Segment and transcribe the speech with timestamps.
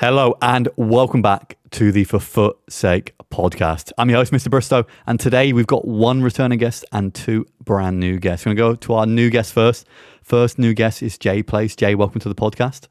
[0.00, 3.92] Hello and welcome back to the For Foot Sake podcast.
[3.98, 4.48] I'm your host, Mr.
[4.48, 8.46] Bristow, and today we've got one returning guest and two brand new guests.
[8.46, 9.86] We're going to go to our new guest first.
[10.22, 11.76] First new guest is Jay Place.
[11.76, 12.88] Jay, welcome to the podcast.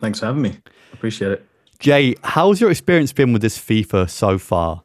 [0.00, 0.58] Thanks for having me.
[0.92, 1.46] Appreciate it.
[1.78, 4.82] Jay, how's your experience been with this FIFA so far?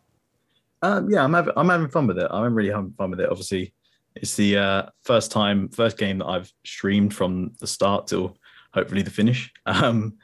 [0.83, 2.27] Um, yeah, I'm having I'm having fun with it.
[2.29, 3.29] I'm really having fun with it.
[3.31, 3.73] Obviously,
[4.15, 8.37] it's the uh, first time, first game that I've streamed from the start till
[8.71, 9.51] hopefully the finish.
[9.65, 10.19] Um,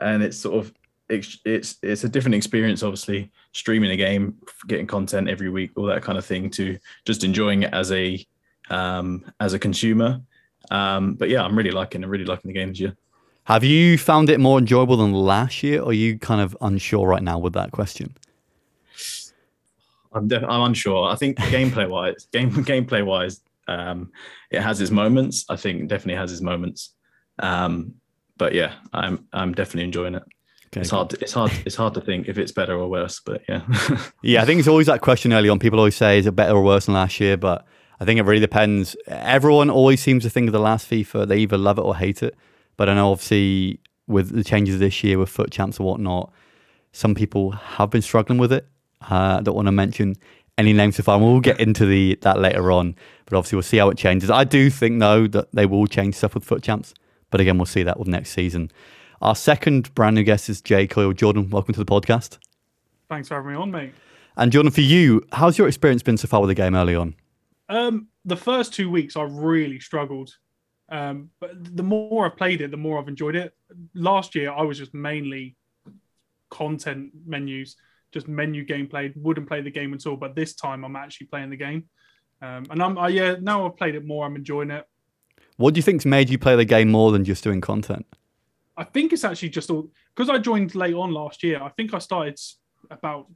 [0.00, 0.72] and it's sort of
[1.08, 4.34] it's it's it's a different experience obviously streaming a game
[4.66, 8.24] getting content every week all that kind of thing to just enjoying it as a
[8.70, 10.20] um as a consumer.
[10.70, 12.96] Um but yeah i'm really liking i'm really liking the games year.
[13.44, 17.06] Have you found it more enjoyable than last year or are you kind of unsure
[17.06, 18.16] right now with that question?
[20.12, 21.08] I'm def- i'm unsure.
[21.08, 24.10] I think gameplay wise game gameplay wise um
[24.50, 25.44] it has its moments.
[25.48, 26.94] I think definitely has its moments.
[27.38, 27.94] Um
[28.38, 30.22] but yeah, I'm I'm definitely enjoying it.
[30.66, 31.10] Okay, it's hard.
[31.10, 31.52] To, it's hard.
[31.64, 33.20] It's hard to think if it's better or worse.
[33.20, 33.62] But yeah.
[34.22, 35.58] yeah, I think it's always that question early on.
[35.58, 37.66] People always say, "Is it better or worse than last year?" But
[38.00, 38.96] I think it really depends.
[39.06, 41.28] Everyone always seems to think of the last FIFA.
[41.28, 42.36] They either love it or hate it.
[42.76, 46.32] But I know, obviously, with the changes this year with FUT champs and whatnot,
[46.92, 48.66] some people have been struggling with it.
[49.02, 50.16] Uh, I don't want to mention
[50.58, 51.18] any names so far.
[51.18, 52.96] We'll get into the that later on.
[53.24, 54.30] But obviously, we'll see how it changes.
[54.30, 56.94] I do think though that they will change stuff with FUT champs.
[57.30, 58.70] But again, we'll see that with next season.
[59.20, 61.12] Our second brand new guest is Jay Coyle.
[61.12, 62.38] Jordan, welcome to the podcast.
[63.08, 63.94] Thanks for having me on, mate.
[64.36, 67.14] And Jordan, for you, how's your experience been so far with the game early on?
[67.68, 70.36] Um, the first two weeks, I really struggled.
[70.88, 73.54] Um, but the more I've played it, the more I've enjoyed it.
[73.94, 75.56] Last year, I was just mainly
[76.50, 77.76] content menus,
[78.12, 79.16] just menu gameplay.
[79.16, 80.16] Wouldn't play the game at all.
[80.16, 81.88] But this time, I'm actually playing the game.
[82.42, 84.26] Um, and I'm, I, yeah, now I've played it more.
[84.26, 84.84] I'm enjoying it.
[85.56, 88.06] What do you think's made you play the game more than just doing content?
[88.76, 91.62] I think it's actually just all because I joined late on last year.
[91.62, 92.38] I think I started
[92.90, 93.26] about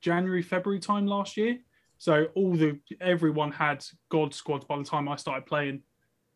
[0.00, 1.58] January, February time last year.
[1.96, 5.82] So all the everyone had God squads by the time I started playing,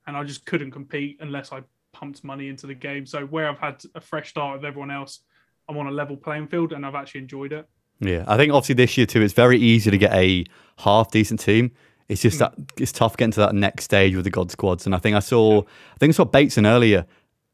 [0.07, 1.63] and I just couldn't compete unless I
[1.93, 3.05] pumped money into the game.
[3.05, 5.21] So where I've had a fresh start with everyone else,
[5.69, 7.69] I'm on a level playing field, and I've actually enjoyed it.
[8.01, 10.45] Yeah, I think obviously this year too, it's very easy to get a
[10.79, 11.73] half decent team.
[12.09, 12.45] It's just hmm.
[12.45, 14.87] that it's tough getting to that next stage with the God squads.
[14.87, 17.07] And I think I saw, I think I saw Bateson earlier,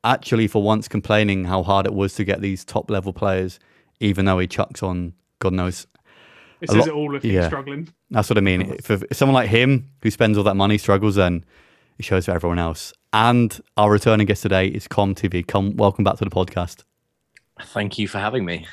[0.04, 3.58] actually for once complaining how hard it was to get these top level players,
[4.00, 5.86] even though he chucks on God knows.
[6.60, 7.88] It says lot, it all if yeah, he's struggling.
[8.10, 8.62] That's what I mean.
[8.62, 11.44] If, if someone like him who spends all that money struggles, then
[11.98, 12.92] it shows for everyone else.
[13.12, 15.46] And our returning guest today is Com TV.
[15.46, 16.84] Com, welcome back to the podcast.
[17.60, 18.66] Thank you for having me.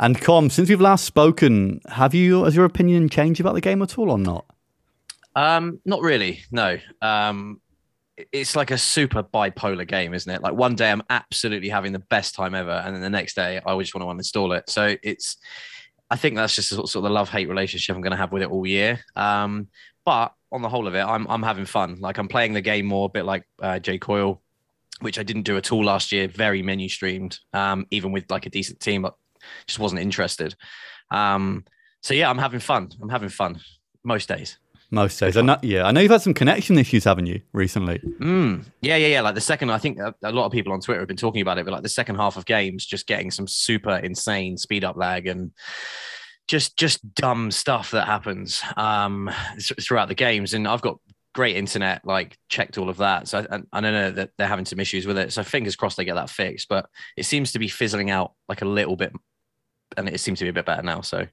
[0.00, 3.82] And Com, since we've last spoken, have you has your opinion changed about the game
[3.82, 4.44] at all or not?
[5.34, 6.42] Um, not really.
[6.50, 6.78] No.
[7.00, 7.60] Um,
[8.30, 10.42] it's like a super bipolar game, isn't it?
[10.42, 13.60] Like one day I'm absolutely having the best time ever, and then the next day
[13.64, 14.68] I just want to uninstall it.
[14.68, 15.38] So it's,
[16.10, 18.42] I think that's just sort of the love hate relationship I'm going to have with
[18.42, 19.00] it all year.
[19.16, 19.68] Um,
[20.04, 21.96] but on the whole of it, I'm I'm having fun.
[22.00, 24.42] Like I'm playing the game more, a bit like uh, Jay Coyle,
[25.00, 26.28] which I didn't do at all last year.
[26.28, 29.14] Very menu streamed, um, even with like a decent team, but
[29.66, 30.54] just wasn't interested.
[31.10, 31.64] Um,
[32.02, 32.90] so yeah, I'm having fun.
[33.00, 33.60] I'm having fun
[34.04, 34.58] most days.
[34.94, 35.38] Most days.
[35.38, 37.98] I know, yeah, I know you've had some connection issues, haven't you, recently?
[38.20, 38.66] Mm.
[38.82, 39.20] Yeah, yeah, yeah.
[39.22, 41.40] Like the second, I think a, a, lot of people on Twitter have been talking
[41.40, 44.84] about it, but like the second half of games, just getting some super insane speed
[44.84, 45.52] up lag and
[46.46, 49.30] just just dumb stuff that happens um,
[49.80, 50.52] throughout the games.
[50.52, 50.98] And I've got
[51.34, 53.28] great internet, like checked all of that.
[53.28, 55.32] So I, I don't know that they're having some issues with it.
[55.32, 56.68] So fingers crossed they get that fixed.
[56.68, 56.84] But
[57.16, 59.14] it seems to be fizzling out like a little bit,
[59.96, 61.00] and it seems to be a bit better now.
[61.00, 61.26] So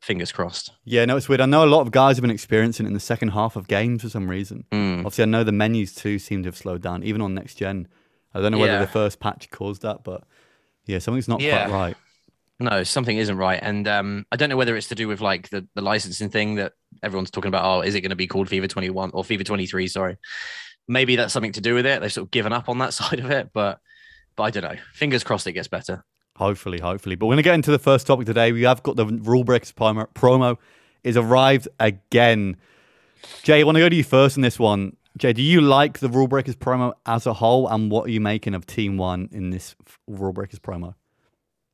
[0.00, 0.72] fingers crossed.
[0.84, 1.40] Yeah, no, it's weird.
[1.40, 3.68] I know a lot of guys have been experiencing it in the second half of
[3.68, 4.64] games for some reason.
[4.70, 4.98] Mm.
[4.98, 7.88] Obviously, I know the menus too seem to have slowed down, even on next gen.
[8.34, 8.80] I don't know whether yeah.
[8.80, 10.24] the first patch caused that, but
[10.84, 11.66] yeah, something's not yeah.
[11.66, 11.96] quite right.
[12.58, 15.50] No, something isn't right, and um, I don't know whether it's to do with like
[15.50, 17.64] the, the licensing thing that everyone's talking about.
[17.64, 19.88] Oh, is it going to be called FIFA 21 or FIFA 23?
[19.88, 20.16] Sorry,
[20.88, 22.00] maybe that's something to do with it.
[22.00, 23.80] They've sort of given up on that side of it, but
[24.36, 24.76] but I don't know.
[24.94, 26.04] Fingers crossed it gets better.
[26.36, 27.16] Hopefully, hopefully.
[27.16, 28.52] But we're going to get into the first topic today.
[28.52, 30.58] We have got the rule breakers promo,
[31.02, 32.56] is arrived again.
[33.42, 34.96] Jay, I want to go to you first in this one.
[35.16, 38.20] Jay, do you like the rule breakers promo as a whole, and what are you
[38.20, 39.74] making of Team One in this
[40.06, 40.94] rule breakers promo?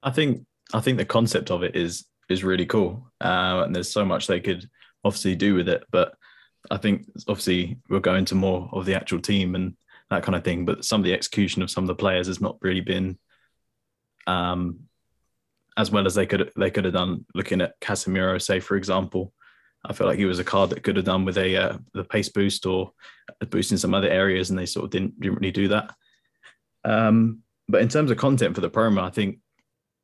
[0.05, 3.91] I think I think the concept of it is is really cool, uh, and there's
[3.91, 4.69] so much they could
[5.05, 5.83] obviously do with it.
[5.91, 6.15] But
[6.71, 9.75] I think obviously we'll go into more of the actual team and
[10.11, 10.65] that kind of thing.
[10.65, 13.19] But some of the execution of some of the players has not really been
[14.27, 14.81] um,
[15.77, 17.25] as well as they could they could have done.
[17.35, 19.33] Looking at Casemiro, say for example,
[19.85, 22.05] I feel like he was a card that could have done with a uh, the
[22.05, 22.93] pace boost or
[23.41, 25.95] a boost in some other areas, and they sort of didn't didn't really do that.
[26.85, 29.39] Um, but in terms of content for the promo, I think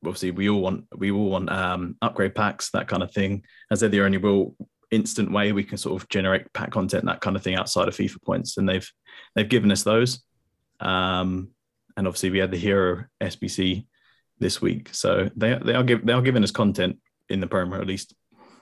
[0.05, 3.43] obviously we all want we all want um, upgrade packs, that kind of thing.
[3.71, 4.55] As they're the only real
[4.91, 7.95] instant way we can sort of generate pack content, that kind of thing outside of
[7.95, 8.89] FIFA points, and they've
[9.35, 10.23] they've given us those.
[10.79, 11.49] Um,
[11.97, 13.85] and obviously we had the hero SBC
[14.39, 16.97] this week, so they they are give, they are giving us content
[17.29, 18.13] in the promo at least.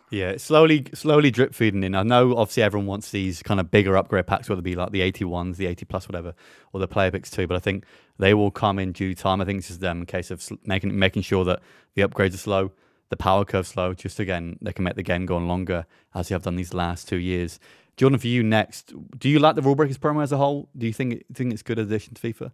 [0.10, 1.94] Yeah, slowly, slowly drip feeding in.
[1.94, 4.92] I know, obviously, everyone wants these kind of bigger upgrade packs, whether it be like
[4.92, 6.34] the 81s, the 80 plus, whatever,
[6.72, 7.46] or the player picks too.
[7.46, 7.84] But I think
[8.18, 9.42] they will come in due time.
[9.42, 11.62] I think it's just them in case of making making sure that
[11.96, 12.72] the upgrades are slow,
[13.10, 13.94] the power curve slow.
[13.94, 15.86] Just again, they can make the game go on longer
[16.16, 17.60] as they have done these last two years.
[17.98, 20.70] Jordan, for you next, do you like the Rule Breakers promo as a whole?
[20.78, 22.52] Do you think think it's good addition to FIFA?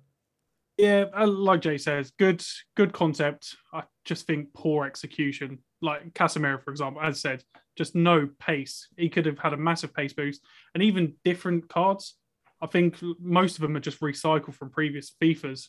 [0.78, 2.44] Yeah, uh, like Jay says, good
[2.76, 3.56] good concept.
[3.72, 5.60] I just think poor execution.
[5.82, 7.44] Like Casemiro, for example, as said,
[7.78, 8.88] just no pace.
[8.98, 10.42] He could have had a massive pace boost,
[10.74, 12.16] and even different cards.
[12.62, 15.68] I think most of them are just recycled from previous FIFAs.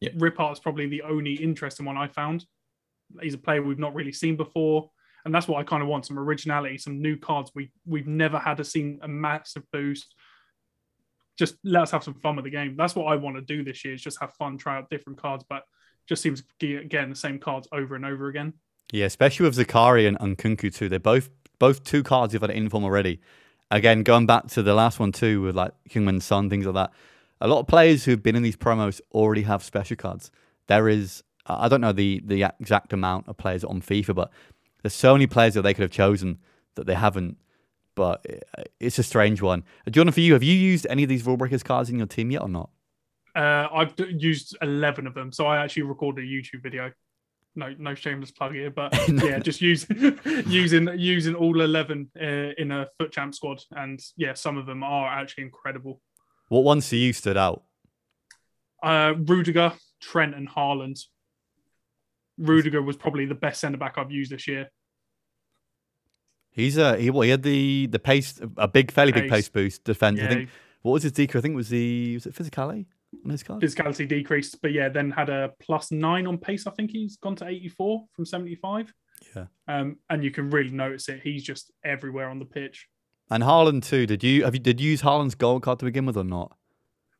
[0.00, 0.10] Yeah.
[0.16, 2.46] Ripart's probably the only interesting one I found.
[3.20, 4.90] He's a player we've not really seen before,
[5.24, 8.38] and that's what I kind of want: some originality, some new cards we we've never
[8.38, 10.14] had to see a massive boost
[11.38, 12.74] just let us have some fun with the game.
[12.76, 15.18] That's what I want to do this year is just have fun, try out different
[15.18, 15.62] cards, but
[16.08, 18.54] just seems getting the same cards over and over again.
[18.92, 20.88] Yeah, especially with Zakari and, Nkunku too.
[20.88, 23.20] They're both both two cards you've had in form already.
[23.70, 26.92] Again, going back to the last one too, with like Heung-min Son, things like that.
[27.40, 30.30] A lot of players who've been in these promos already have special cards.
[30.66, 34.30] There is, I don't know the the exact amount of players on FIFA, but
[34.82, 36.38] there's so many players that they could have chosen
[36.74, 37.36] that they haven't
[37.98, 38.24] but
[38.78, 39.64] it's a strange one.
[39.90, 42.30] Jordan, for you, have you used any of these rule breakers cards in your team
[42.30, 42.70] yet or not?
[43.34, 46.92] Uh, I've used eleven of them, so I actually recorded a YouTube video.
[47.56, 49.84] No, no shameless plug here, but yeah, just use,
[50.46, 54.84] using using all eleven uh, in a FUT champ squad, and yeah, some of them
[54.84, 56.00] are actually incredible.
[56.48, 57.64] What ones for you stood out?
[58.80, 61.00] Uh, Rudiger, Trent, and Haaland.
[62.38, 64.70] Rudiger was probably the best centre back I've used this year.
[66.50, 69.22] He's a he, well, he had the the pace a big fairly pace.
[69.22, 70.18] big pace boost defense.
[70.18, 70.26] Yeah.
[70.26, 70.48] I think
[70.82, 71.40] what was his decrease?
[71.40, 72.86] I think it was the was it physicality
[73.24, 73.62] on his card?
[73.62, 76.66] Physicality decreased, but yeah, then had a plus nine on pace.
[76.66, 78.92] I think he's gone to eighty four from seventy five.
[79.34, 79.46] Yeah.
[79.66, 81.20] Um, and you can really notice it.
[81.22, 82.88] He's just everywhere on the pitch.
[83.30, 84.06] And Haaland too.
[84.06, 86.56] Did you have you did you use Haaland's gold card to begin with or not?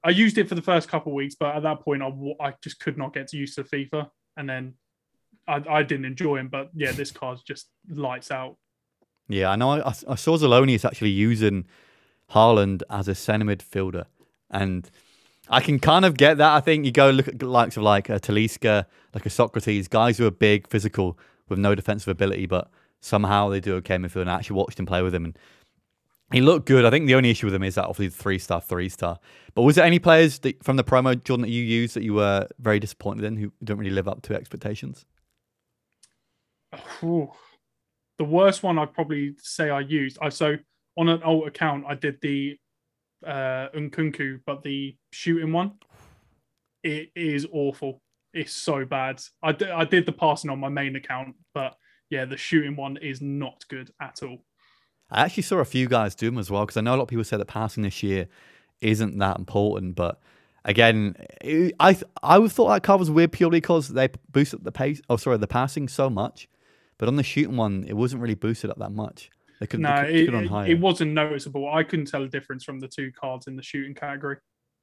[0.04, 2.10] I used it for the first couple of weeks, but at that point, I,
[2.40, 4.74] I just could not get used to FIFA, and then
[5.46, 6.48] I, I didn't enjoy him.
[6.48, 8.56] But yeah, this card just lights out.
[9.28, 9.72] Yeah, I know.
[9.72, 11.66] I, I saw Zelonius actually using
[12.30, 14.06] Haaland as a centre midfielder,
[14.50, 14.90] and
[15.50, 16.54] I can kind of get that.
[16.54, 20.16] I think you go look at likes of like a Talisca, like a Socrates, guys
[20.16, 22.70] who are big, physical, with no defensive ability, but
[23.00, 24.22] somehow they do okay midfield.
[24.22, 25.38] And I actually watched him play with him, and
[26.32, 26.86] he looked good.
[26.86, 29.18] I think the only issue with him is that obviously three star, three star.
[29.54, 32.14] But was there any players that, from the promo, Jordan, that you used that you
[32.14, 35.04] were very disappointed in who don't really live up to expectations?
[37.02, 37.30] Ooh
[38.18, 40.18] the worst one I'd probably say I used.
[40.20, 40.56] I so
[40.96, 42.58] on an old account I did the
[43.26, 45.72] uh Nkunku, but the shooting one.
[46.84, 48.00] It is awful.
[48.32, 49.20] It's so bad.
[49.42, 51.74] I, d- I did the passing on my main account, but
[52.08, 54.44] yeah, the shooting one is not good at all.
[55.10, 57.04] I actually saw a few guys do them as well because I know a lot
[57.04, 58.28] of people say that passing this year
[58.80, 60.20] isn't that important, but
[60.64, 61.16] again,
[61.80, 65.00] I I would thought that card was weird purely because they boosted the pace.
[65.08, 66.48] Oh, sorry, the passing so much
[66.98, 69.30] but on the shooting one, it wasn't really boosted up that much.
[69.60, 71.72] They could, no, they could, it, it, wasn't noticeable.
[71.72, 74.36] I couldn't tell a difference from the two cards in the shooting category.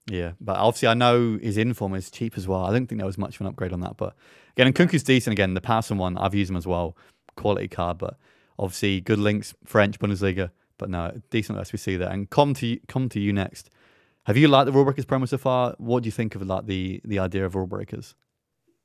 [0.07, 2.63] Yeah, but obviously I know his inform is cheap as well.
[2.63, 3.97] I don't think there was much of an upgrade on that.
[3.97, 4.15] But
[4.55, 5.31] again, Nkunku's decent.
[5.31, 6.97] Again, the passing one, I've used him as well.
[7.35, 8.17] Quality card, but
[8.59, 10.51] obviously good links, French Bundesliga.
[10.77, 12.11] But no, decent as we see that.
[12.11, 13.69] And come to come to you next.
[14.25, 15.75] Have you liked the rule breakers promo so far?
[15.77, 18.13] What do you think of like the the idea of rule breakers?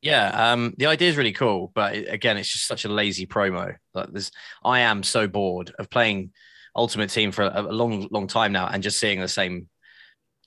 [0.02, 3.74] Yeah, um, the idea is really cool, but again, it's just such a lazy promo.
[3.92, 4.30] Like this,
[4.64, 6.32] I am so bored of playing
[6.74, 9.68] Ultimate Team for a, a long, long time now, and just seeing the same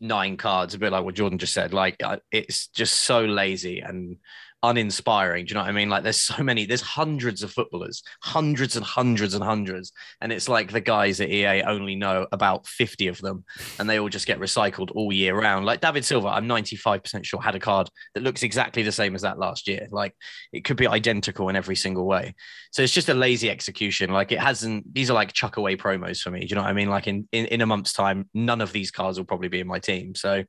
[0.01, 0.73] nine cards.
[0.73, 1.71] A bit like what Jordan just said.
[1.71, 4.17] Like it's just so lazy, and
[4.63, 5.45] uninspiring.
[5.45, 5.89] Do you know what I mean?
[5.89, 9.91] Like there's so many, there's hundreds of footballers, hundreds and hundreds and hundreds.
[10.21, 13.43] And it's like the guys at EA only know about 50 of them
[13.77, 15.65] and they all just get recycled all year round.
[15.65, 19.21] Like David Silva, I'm 95% sure had a card that looks exactly the same as
[19.21, 19.87] that last year.
[19.91, 20.15] Like
[20.53, 22.33] it could be identical in every single way.
[22.71, 24.11] So it's just a lazy execution.
[24.11, 26.39] Like it hasn't, these are like chuck away promos for me.
[26.39, 26.89] Do you know what I mean?
[26.89, 29.67] Like in, in, in a month's time, none of these cards will probably be in
[29.67, 30.15] my team.
[30.15, 30.45] So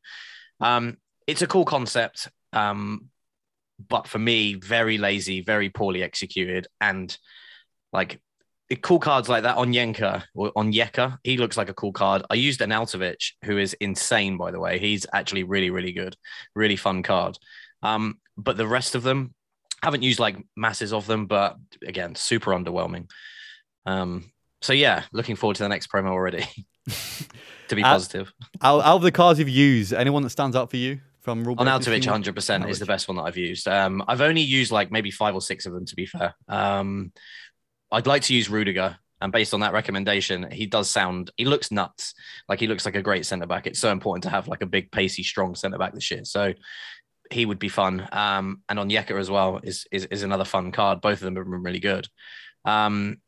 [0.60, 2.28] um, it's a cool concept.
[2.52, 3.08] Um,
[3.88, 7.16] but for me, very lazy, very poorly executed, and
[7.92, 8.20] like
[8.82, 12.24] cool cards like that on Yenka or on Yeka, he looks like a cool card.
[12.30, 14.78] I used an Arnautovic, who is insane, by the way.
[14.78, 16.16] He's actually really, really good,
[16.54, 17.38] really fun card.
[17.82, 19.34] Um, but the rest of them,
[19.82, 23.08] haven't used like masses of them, but again, super underwhelming.
[23.86, 26.46] Um, so yeah, looking forward to the next promo already.
[27.68, 28.32] to be Uh, positive.
[28.62, 31.56] Out, out of the cards you've used, anyone that stands out for you from rule?
[31.58, 33.66] On Arnautovic, you 100% is the best one that I've used.
[33.66, 36.34] Um, I've only used like maybe five or six of them, to be fair.
[36.48, 37.12] Um,
[37.90, 38.96] I'd like to use Rudiger.
[39.20, 42.14] And based on that recommendation, he does sound, he looks nuts.
[42.46, 43.66] Like he looks like a great centre back.
[43.66, 46.24] It's so important to have like a big, pacey, strong centre back this year.
[46.24, 46.52] So
[47.30, 48.06] he would be fun.
[48.12, 51.00] Um, and on Yeka as well is, is, is another fun card.
[51.00, 52.06] Both of them have been really good.
[52.66, 53.18] Um,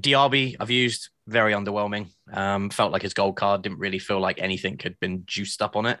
[0.00, 2.08] Diaby, I've used very underwhelming.
[2.32, 5.76] Um, felt like his gold card didn't really feel like anything had been juiced up
[5.76, 6.00] on it.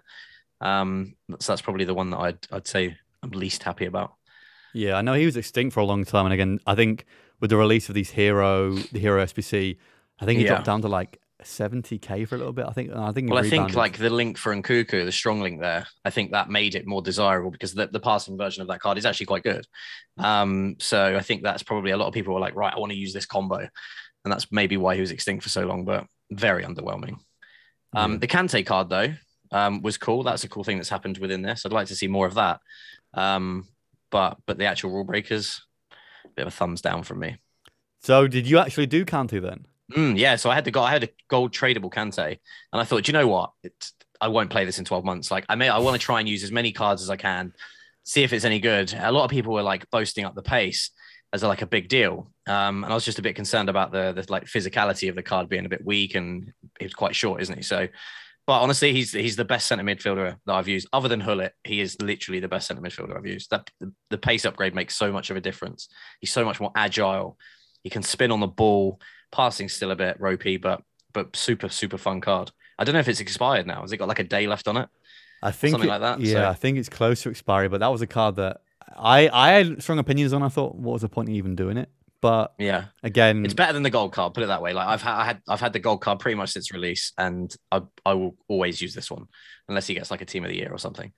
[0.62, 4.14] Um, so that's probably the one that I'd I'd say I'm least happy about.
[4.74, 7.04] Yeah, I know he was extinct for a long time, and again, I think
[7.40, 9.76] with the release of these hero, the hero SBC,
[10.20, 10.50] I think he Yeah.
[10.52, 12.66] dropped down to like 70k for a little bit.
[12.66, 12.92] I think.
[12.92, 13.28] I think.
[13.30, 16.48] Well, I think like the link for Nkunku, the strong link there, I think that
[16.48, 19.42] made it more desirable because the, the passing version of that card is actually quite
[19.42, 19.66] good.
[20.18, 22.92] Um, so I think that's probably a lot of people were like, right, I want
[22.92, 26.06] to use this combo, and that's maybe why he was extinct for so long, but
[26.30, 27.16] very underwhelming.
[27.92, 28.18] Um, Yeah.
[28.18, 29.12] The Kante card though
[29.52, 30.22] um, was cool.
[30.24, 31.64] That's a cool thing that's happened within this.
[31.64, 32.60] I'd like to see more of that.
[33.14, 33.68] Um,
[34.10, 35.62] but but the actual rule breakers,
[36.24, 37.36] a bit of a thumbs down from me.
[38.02, 39.66] So, did you actually do Kante then?
[39.92, 42.84] Mm, yeah, so I had the go- I had a gold tradable Kante, and I
[42.84, 43.52] thought, "Do you know what?
[43.62, 45.30] It's, I won't play this in 12 months.
[45.30, 47.52] Like I may, I want to try and use as many cards as I can,
[48.04, 48.94] see if it's any good.
[48.96, 50.90] A lot of people were like boasting up the pace
[51.32, 54.12] as like a big deal, um, and I was just a bit concerned about the
[54.12, 57.56] the like physicality of the card being a bit weak, and it's quite short, isn't
[57.56, 57.62] he?
[57.62, 57.88] So,
[58.46, 60.88] but honestly, he's he's the best centre midfielder that I've used.
[60.92, 63.50] Other than Gullit, he is literally the best centre midfielder I've used.
[63.50, 65.88] That the, the pace upgrade makes so much of a difference.
[66.20, 67.38] He's so much more agile.
[67.82, 69.00] He can spin on the ball.
[69.30, 70.82] Passing's still a bit ropey, but
[71.12, 72.50] but super super fun card.
[72.78, 73.82] I don't know if it's expired now.
[73.82, 74.88] Has it got like a day left on it?
[75.42, 77.80] I think Something it- like that, Yeah, so- I think it's close to expiry, but
[77.80, 78.60] that was a card that
[78.96, 80.42] I I had strong opinions on.
[80.42, 81.88] I thought, what was the point of even doing it?
[82.22, 84.32] But Yeah, again, it's better than the gold card.
[84.32, 84.72] Put it that way.
[84.72, 87.54] Like I've had, I had I've had the gold card pretty much since release, and
[87.70, 89.26] I I will always use this one
[89.68, 91.12] unless he gets like a team of the year or something.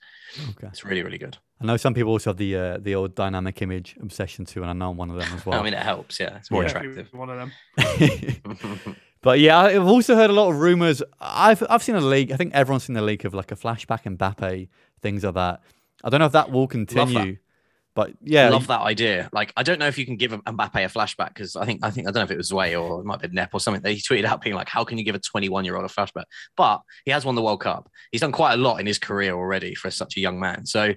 [0.51, 0.67] okay.
[0.69, 1.37] It's really really good.
[1.61, 4.71] I know some people also have the uh, the old dynamic image obsession too, and
[4.71, 5.61] I know I'm one of them as well.
[5.61, 6.19] I mean, it helps.
[6.19, 6.69] Yeah, it's more Yeah.
[6.71, 7.09] attractive.
[7.13, 7.53] One of them.
[9.23, 11.03] But yeah, I've also heard a lot of rumors.
[11.19, 12.31] I've I've seen a leak.
[12.31, 14.69] I think everyone's seen the leak of like a flashback Mbappe,
[15.01, 15.63] things like that.
[16.03, 17.39] I don't know if that will continue,
[17.95, 19.29] but yeah, I love that idea.
[19.33, 21.91] Like, I don't know if you can give Mbappe a flashback because I think I
[21.91, 23.83] think I don't know if it was Way or it might be Nep or something.
[23.83, 25.89] That he tweeted out being like, "How can you give a 21 year old a
[25.89, 26.25] flashback?"
[26.57, 27.89] But he has won the World Cup.
[28.11, 30.67] He's done quite a lot in his career already for such a young man.
[30.67, 30.95] So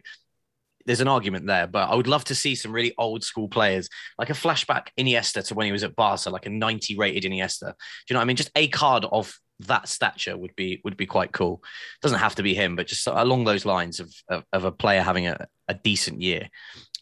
[0.87, 1.67] there's an argument there.
[1.67, 5.45] But I would love to see some really old school players, like a flashback Iniesta
[5.47, 7.59] to when he was at Barca, like a 90 rated Iniesta.
[7.59, 7.75] Do
[8.09, 8.37] you know what I mean?
[8.37, 11.63] Just a card of that stature would be would be quite cool.
[12.01, 15.01] Doesn't have to be him, but just along those lines of of, of a player
[15.01, 16.49] having a, a decent year.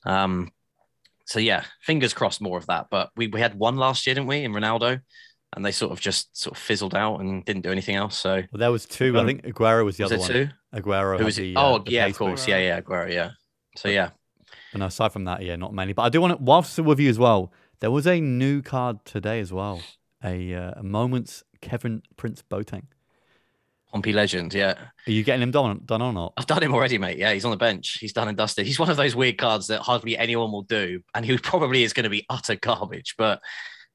[0.05, 0.51] Um,
[1.25, 2.87] so yeah, fingers crossed more of that.
[2.91, 5.01] But we, we had one last year, didn't we, in Ronaldo?
[5.55, 8.17] And they sort of just sort of fizzled out and didn't do anything else.
[8.17, 9.15] So well, there was two.
[9.15, 10.53] I Um, think Aguero was the was other there one.
[10.73, 10.81] two?
[10.81, 11.17] Aguero.
[11.17, 12.47] Who was the, uh, oh the yeah, of course.
[12.47, 13.11] Yeah, yeah, Aguero.
[13.11, 13.31] Yeah.
[13.77, 14.09] So yeah,
[14.73, 15.93] And aside from that, yeah, not many.
[15.93, 19.03] But I do want to, whilst with you as well, there was a new card
[19.05, 19.81] today as well.
[20.23, 22.83] A, uh, a moment's Kevin Prince Boateng.
[23.91, 24.53] Pompey legend.
[24.53, 24.73] Yeah,
[25.07, 26.33] Are you getting him done, done or not?
[26.37, 27.17] I've done him already, mate.
[27.17, 27.97] Yeah, he's on the bench.
[27.99, 28.65] He's done and dusted.
[28.65, 31.93] He's one of those weird cards that hardly anyone will do, and he probably is
[31.93, 33.15] going to be utter garbage.
[33.17, 33.41] But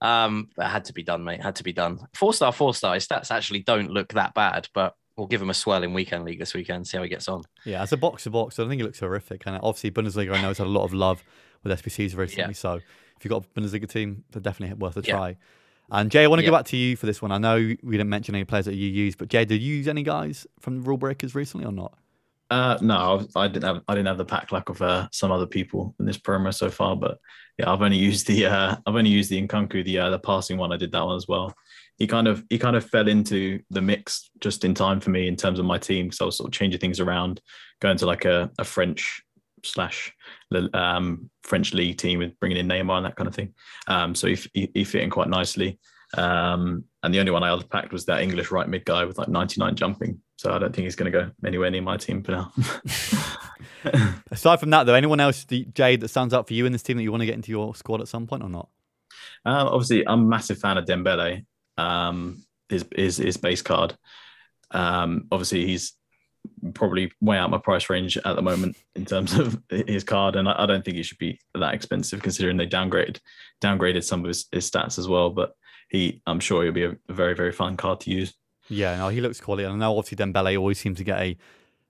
[0.00, 1.43] um, that had to be done, mate.
[1.43, 1.99] Had to be done.
[2.15, 2.95] Four star, four star.
[2.95, 6.25] His stats actually don't look that bad, but we'll give him a swell in weekend
[6.25, 6.87] league this weekend.
[6.89, 7.43] See how he gets on.
[7.67, 9.43] Yeah, as a box to box, I think he looks horrific.
[9.47, 11.23] And obviously, Bundesliga, I know, has had a lot of love
[11.62, 12.45] with SBCs recently.
[12.45, 12.53] Yeah.
[12.53, 15.15] So if you've got a Bundesliga team, they're definitely worth a Yeah.
[15.15, 15.37] try.
[15.90, 16.50] And Jay, I want to Yeah.
[16.50, 17.32] go back to you for this one.
[17.32, 19.88] I know we didn't mention any players that you used, but Jay, did you use
[19.88, 21.94] any guys from the Rule Breakers recently or not?
[22.50, 25.47] Uh, no, I didn't have I didn't have the pack like of uh, some other
[25.47, 27.18] people in this promo so far, but
[27.59, 30.59] yeah, I've only used the uh, I've only used the Nkunku, the uh, the passing
[30.59, 30.73] one.
[30.73, 31.54] I did that one as well.
[31.97, 35.28] He kind of he kind of fell into the mix just in time for me
[35.28, 37.40] in terms of my team because I was sort of changing things around,
[37.80, 39.23] going to like a, a French
[39.64, 40.12] slash
[40.75, 43.55] um, French league team with bringing in Neymar and that kind of thing.
[43.87, 45.79] Um, so he, he, he fit in quite nicely.
[46.17, 49.19] Um, and the only one I other packed was that English right mid guy with
[49.19, 50.21] like 99 jumping.
[50.37, 52.52] So I don't think he's going to go anywhere near my team for now.
[54.31, 56.97] Aside from that, though, anyone else, Jade, that stands out for you in this team
[56.97, 58.69] that you want to get into your squad at some point or not?
[59.45, 61.45] Um, obviously, I'm a massive fan of Dembele.
[61.79, 63.97] Um, his his his base card.
[64.71, 65.95] Um, obviously, he's
[66.75, 70.49] probably way out my price range at the moment in terms of his card, and
[70.49, 73.18] I, I don't think he should be that expensive considering they downgraded
[73.62, 75.30] downgraded some of his, his stats as well.
[75.30, 75.54] But
[75.88, 78.35] he, I'm sure he'll be a, a very very fun card to use.
[78.68, 79.64] Yeah, no, he looks quality.
[79.64, 81.37] And I know obviously Dembele always seems to get a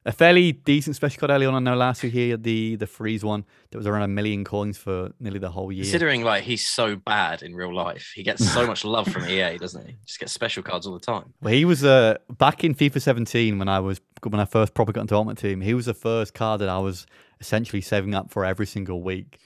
[0.07, 1.55] a fairly decent special card early on.
[1.55, 4.79] I know last year here the the freeze one that was around a million coins
[4.79, 5.85] for nearly the whole year.
[5.85, 9.59] Considering like he's so bad in real life, he gets so much love from EA,
[9.59, 9.97] doesn't he?
[10.07, 11.35] Just gets special cards all the time.
[11.43, 14.95] Well, he was uh, back in FIFA 17 when I was when I first probably
[14.95, 15.61] got into Ultimate Team.
[15.61, 17.07] He was the first card that I was
[17.41, 19.39] essentially saving up for every single week.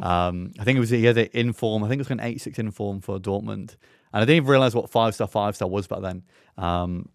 [0.00, 1.84] Um, I think it was he had an inform.
[1.84, 3.76] I think it was an 86 inform for Dortmund,
[4.12, 6.22] and I didn't even realize what five star five star was back then.
[6.58, 7.08] Um,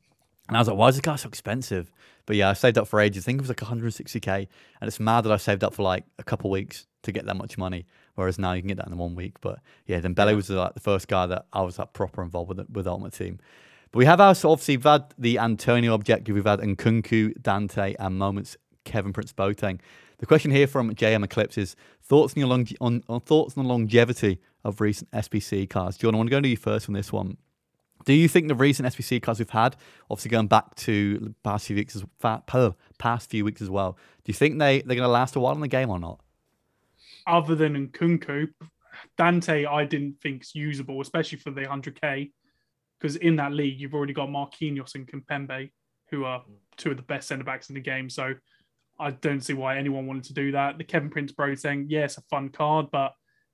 [0.48, 1.92] and I was like, why is this car so expensive?
[2.26, 3.24] But yeah, I saved up for ages.
[3.24, 4.48] I think it was like 160k,
[4.82, 7.36] and it's mad that I saved up for like a couple weeks to get that
[7.36, 7.86] much money.
[8.16, 9.40] Whereas now you can get that in one week.
[9.42, 12.70] But yeah, Dembele was like the first guy that I was like proper involved with
[12.70, 13.40] with Ultimate Team.
[13.92, 17.96] But we have our so obviously we've had the Antonio objective, we've had Nkunku, Dante,
[18.00, 19.80] and moments Kevin Prince Boateng.
[20.18, 23.64] The question here from JM Eclipse is thoughts on, your long, on, on thoughts on
[23.64, 25.98] the longevity of recent SBC cards.
[25.98, 27.38] John, I want to go to you first on this one.
[28.06, 29.76] Do you think the recent SBC cards we've had,
[30.10, 32.06] obviously going back to the past few weeks, as,
[33.00, 35.56] past few weeks as well, do you think they they're going to last a while
[35.56, 36.20] in the game or not?
[37.28, 38.50] Other than Nkunku,
[39.18, 42.32] Dante, I didn't think's usable, especially for the 100k,
[43.00, 45.72] because in that league you've already got Marquinhos and Kimpembe,
[46.12, 46.44] who are
[46.78, 48.10] two of the best centre backs in the game.
[48.10, 48.36] So
[49.00, 50.78] I don't see why anyone wanted to do that.
[50.78, 53.14] The Kevin Prince Boateng, yeah, it's a fun card, but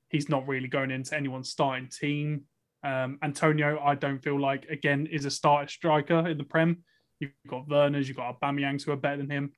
[0.10, 2.44] he's not really going into anyone's starting team.
[2.84, 6.84] Um, Antonio, I don't feel like again is a starter striker in the Prem.
[7.20, 9.52] You've got Werners, you've got Aubameyangs who are better than him.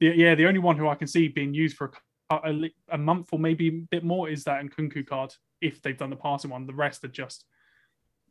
[0.00, 1.92] The, yeah, the only one who I can see being used for
[2.30, 5.96] a, a, a, month or maybe a bit more is that Nkunku card if they've
[5.96, 6.66] done the passing one.
[6.66, 7.44] The rest are just,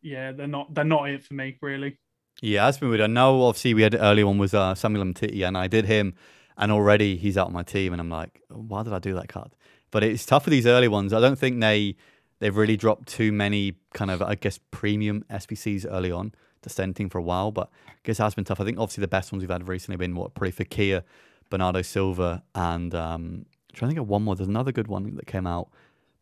[0.01, 1.99] yeah, they're not they're not it for me really.
[2.41, 3.01] Yeah, that's been weird.
[3.01, 5.85] I know obviously we had an early one was uh, Samuel Umtiti, and I did
[5.85, 6.15] him,
[6.57, 9.27] and already he's out of my team, and I'm like, why did I do that
[9.27, 9.55] card?
[9.91, 11.13] But it's tough for these early ones.
[11.13, 11.97] I don't think they
[12.41, 16.33] they've really dropped too many kind of I guess premium SBCs early on
[16.63, 18.59] to send thing for a while, but I guess it has been tough.
[18.59, 21.03] I think obviously the best ones we've had recently have been what probably Kia,
[21.49, 24.35] Bernardo Silva, and um, I'm trying to think of one more.
[24.35, 25.69] There's another good one that came out,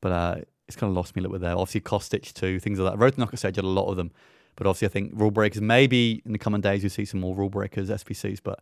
[0.01, 0.35] but uh,
[0.67, 1.57] it's kind of lost me a little bit there.
[1.57, 2.99] Obviously Kostic too, things like that.
[2.99, 4.11] Road to Knockout Stage had a lot of them,
[4.55, 7.33] but obviously I think rule breakers maybe in the coming days you'll see some more
[7.33, 8.59] rule breakers SBCs, but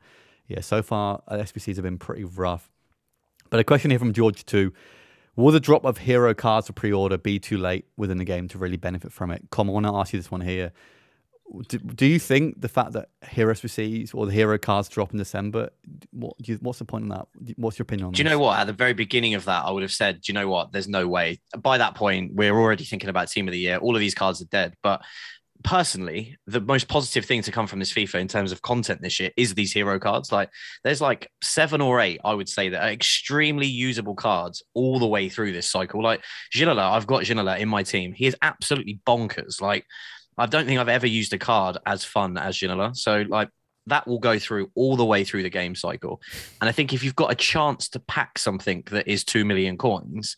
[0.47, 2.69] yeah, so far uh, SBCs have been pretty rough.
[3.49, 4.73] But a question here from George too.
[5.37, 8.57] Will the drop of hero cards for pre-order be too late within the game to
[8.57, 9.43] really benefit from it?
[9.51, 10.71] Com, I want to ask you this one here.
[11.69, 15.17] Do, do you think the fact that hero receives or the hero cards drop in
[15.17, 15.69] December,
[16.11, 17.27] what you, what's the point in that?
[17.55, 18.59] What's your opinion on Do you know what?
[18.59, 20.71] At the very beginning of that, I would have said, do you know what?
[20.71, 21.39] There's no way.
[21.57, 23.77] By that point, we're already thinking about team of the year.
[23.77, 24.75] All of these cards are dead.
[24.81, 25.03] But
[25.63, 29.19] personally, the most positive thing to come from this FIFA in terms of content this
[29.19, 30.31] year is these hero cards.
[30.31, 30.49] Like
[30.83, 35.07] there's like seven or eight, I would say, that are extremely usable cards all the
[35.07, 36.01] way through this cycle.
[36.01, 36.23] Like
[36.55, 38.13] Ginola, I've got Ginola in my team.
[38.13, 39.61] He is absolutely bonkers.
[39.61, 39.85] Like
[40.37, 42.95] I don't think I've ever used a card as fun as Ginola.
[42.95, 43.49] So like
[43.87, 46.21] that will go through all the way through the game cycle.
[46.61, 49.77] And I think if you've got a chance to pack something that is two million
[49.77, 50.35] coins,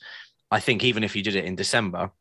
[0.51, 2.11] I think even if you did it in December,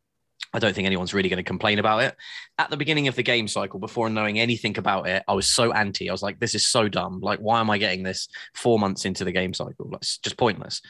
[0.53, 2.17] I don't think anyone's really going to complain about it.
[2.59, 5.73] At the beginning of the game cycle, before knowing anything about it, I was so
[5.73, 6.09] anti.
[6.09, 7.21] I was like, this is so dumb.
[7.21, 9.89] Like, why am I getting this four months into the game cycle?
[9.91, 10.81] Like, it's just pointless.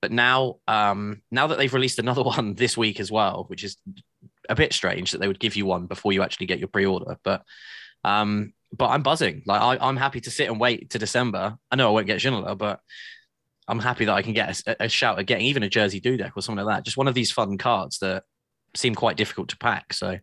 [0.00, 3.76] But now, um, now that they've released another one this week as well, which is
[4.48, 7.18] a bit strange that they would give you one before you actually get your pre-order.
[7.22, 7.42] But
[8.04, 9.42] um, but I'm buzzing.
[9.46, 11.56] Like I, am happy to sit and wait to December.
[11.70, 12.80] I know I won't get Ginola, but
[13.66, 16.32] I'm happy that I can get a, a shout at getting even a Jerzy Dudek
[16.36, 16.84] or something like that.
[16.84, 18.24] Just one of these fun cards that
[18.74, 19.92] seem quite difficult to pack.
[19.92, 20.18] So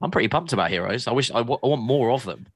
[0.00, 1.06] I'm pretty pumped about heroes.
[1.06, 2.46] I wish I, w- I want more of them.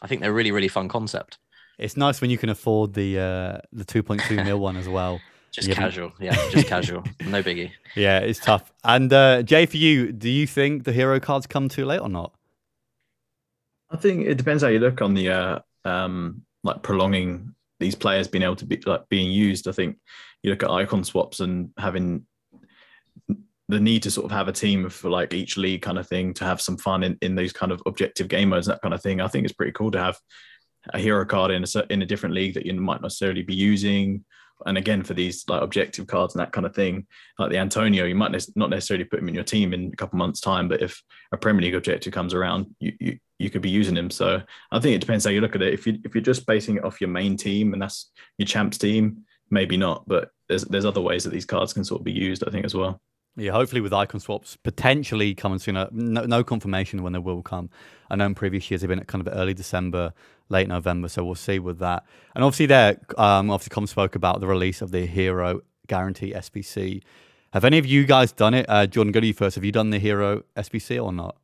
[0.00, 1.38] I think they're a really really fun concept.
[1.78, 5.20] It's nice when you can afford the uh, the 2.2 mil one as well.
[5.52, 7.72] Just casual, yeah, just casual, no biggie.
[7.94, 8.72] Yeah, it's tough.
[8.84, 12.08] And uh, Jay, for you, do you think the hero cards come too late or
[12.08, 12.32] not?
[13.90, 18.28] I think it depends how you look on the uh, um, like prolonging these players
[18.28, 19.68] being able to be like being used.
[19.68, 19.98] I think
[20.42, 22.24] you look at icon swaps and having
[23.68, 26.34] the need to sort of have a team for like each league kind of thing
[26.34, 28.94] to have some fun in, in those kind of objective game modes and that kind
[28.94, 29.20] of thing.
[29.20, 30.18] I think it's pretty cool to have
[30.92, 33.54] a hero card in a in a different league that you might not necessarily be
[33.54, 34.24] using.
[34.64, 37.06] And again, for these like objective cards and that kind of thing,
[37.38, 39.96] like the Antonio, you might ne- not necessarily put him in your team in a
[39.96, 43.62] couple months' time, but if a Premier League objective comes around, you, you you could
[43.62, 44.10] be using him.
[44.10, 45.74] So I think it depends how you look at it.
[45.74, 48.78] If you if you're just basing it off your main team and that's your champs
[48.78, 50.06] team, maybe not.
[50.06, 52.64] But there's there's other ways that these cards can sort of be used, I think,
[52.64, 53.00] as well.
[53.36, 55.88] Yeah, hopefully with icon swaps potentially coming sooner.
[55.90, 57.70] No, no, confirmation when they will come.
[58.10, 60.12] I know in previous years they've been at kind of early December,
[60.50, 62.04] late November, so we'll see with that.
[62.34, 67.02] And obviously there, um, obviously Com spoke about the release of the Hero Guarantee SBC.
[67.54, 68.66] Have any of you guys done it?
[68.68, 69.54] Uh, Jordan, go to you first.
[69.54, 71.36] Have you done the Hero SBC or not?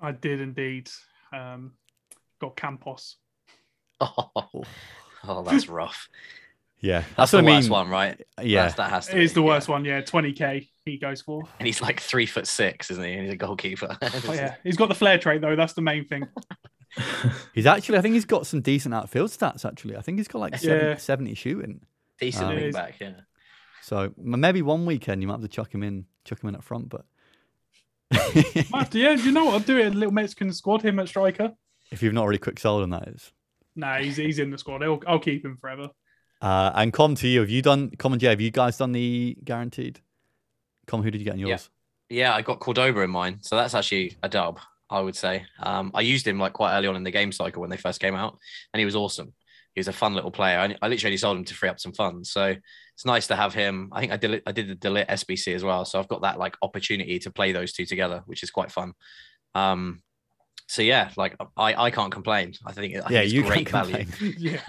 [0.00, 0.88] I did indeed.
[1.32, 1.72] Um,
[2.40, 3.16] got Campos.
[4.00, 4.30] Oh,
[5.26, 6.08] oh that's rough.
[6.80, 7.56] Yeah, That's, that's, the what I mean.
[7.56, 8.26] worst one, right?
[8.42, 9.46] Yeah, That's, that has to It is be, the yeah.
[9.46, 9.84] worst one.
[9.84, 11.42] Yeah, 20k he goes for.
[11.58, 13.12] And he's like three foot six, isn't he?
[13.12, 13.96] And he's a goalkeeper.
[14.02, 15.56] Oh, yeah, he's got the flair trait though.
[15.56, 16.26] That's the main thing.
[17.54, 17.98] he's actually.
[17.98, 19.64] I think he's got some decent outfield stats.
[19.64, 20.96] Actually, I think he's got like 70, Yeah.
[20.96, 21.80] 70 shooting.
[22.20, 23.12] Decent Um, wing back, yeah.
[23.82, 26.64] So maybe one weekend you might have to chuck him in, chuck him in up
[26.64, 26.88] front.
[26.88, 27.04] But
[28.12, 29.54] I have to, yeah, you know what?
[29.54, 29.86] I'll do it.
[29.86, 31.52] A little Mexican squad, him at striker.
[31.90, 33.32] if you've not already quick sold on that is.
[33.76, 34.82] Nah, he's he's in the squad.
[34.84, 35.88] I'll, I'll keep him forever.
[36.40, 38.28] Uh, and Com to you, have you done Com and Jay?
[38.28, 40.00] Have you guys done the guaranteed?
[40.86, 41.46] Com, who did you get in Yeah.
[41.48, 41.70] yours?
[42.10, 44.58] Yeah, yeah, I got Cordoba in mine, so that's actually a dub.
[44.90, 45.46] I would say.
[45.60, 48.00] Um, I used him like quite early on in the game cycle when they first
[48.00, 48.38] came out,
[48.72, 49.32] and he was awesome.
[49.74, 50.58] He was a fun little player.
[50.58, 52.54] I, I literally sold him to free up some funds, so
[52.94, 53.88] it's nice to have him.
[53.92, 56.22] I think I did I did the de Ligt SBC as well, so I've got
[56.22, 58.92] that like opportunity to play those two together, which is quite fun.
[59.54, 60.02] Um,
[60.68, 62.52] so yeah, like I, I can't complain.
[62.64, 64.04] I think, I think yeah, it's you great value.
[64.38, 64.60] Yeah,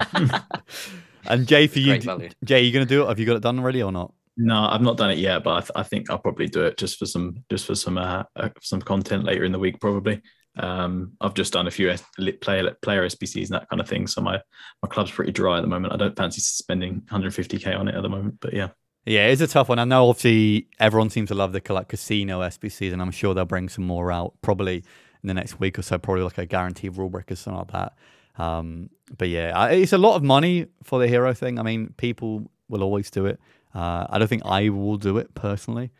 [1.28, 2.30] and Jay, for you, Great d- value.
[2.44, 3.08] Jay, you gonna do it?
[3.10, 4.14] Have you got it done already or not?
[4.38, 6.78] No, I've not done it yet, but I, th- I think I'll probably do it
[6.78, 9.80] just for some just for some uh, uh, some content later in the week.
[9.80, 10.22] Probably.
[10.58, 12.04] Um, I've just done a few S-
[12.42, 14.08] player player SBCs and that kind of thing.
[14.08, 14.42] So my
[14.84, 15.94] my club's pretty dry at the moment.
[15.94, 18.40] I don't fancy spending 150k on it at the moment.
[18.42, 18.70] But yeah,
[19.06, 19.78] Yeah, it's a tough one.
[19.78, 23.46] I know obviously everyone seems to love the like casino SBCs, and I'm sure they'll
[23.46, 26.98] bring some more out probably in the next week or so, probably like a guaranteed
[26.98, 28.44] rule break or something like that.
[28.44, 31.60] Um, but yeah, it's a lot of money for the hero thing.
[31.60, 33.40] I mean, people will always do it.
[33.76, 35.92] Uh, I don't think I will do it personally.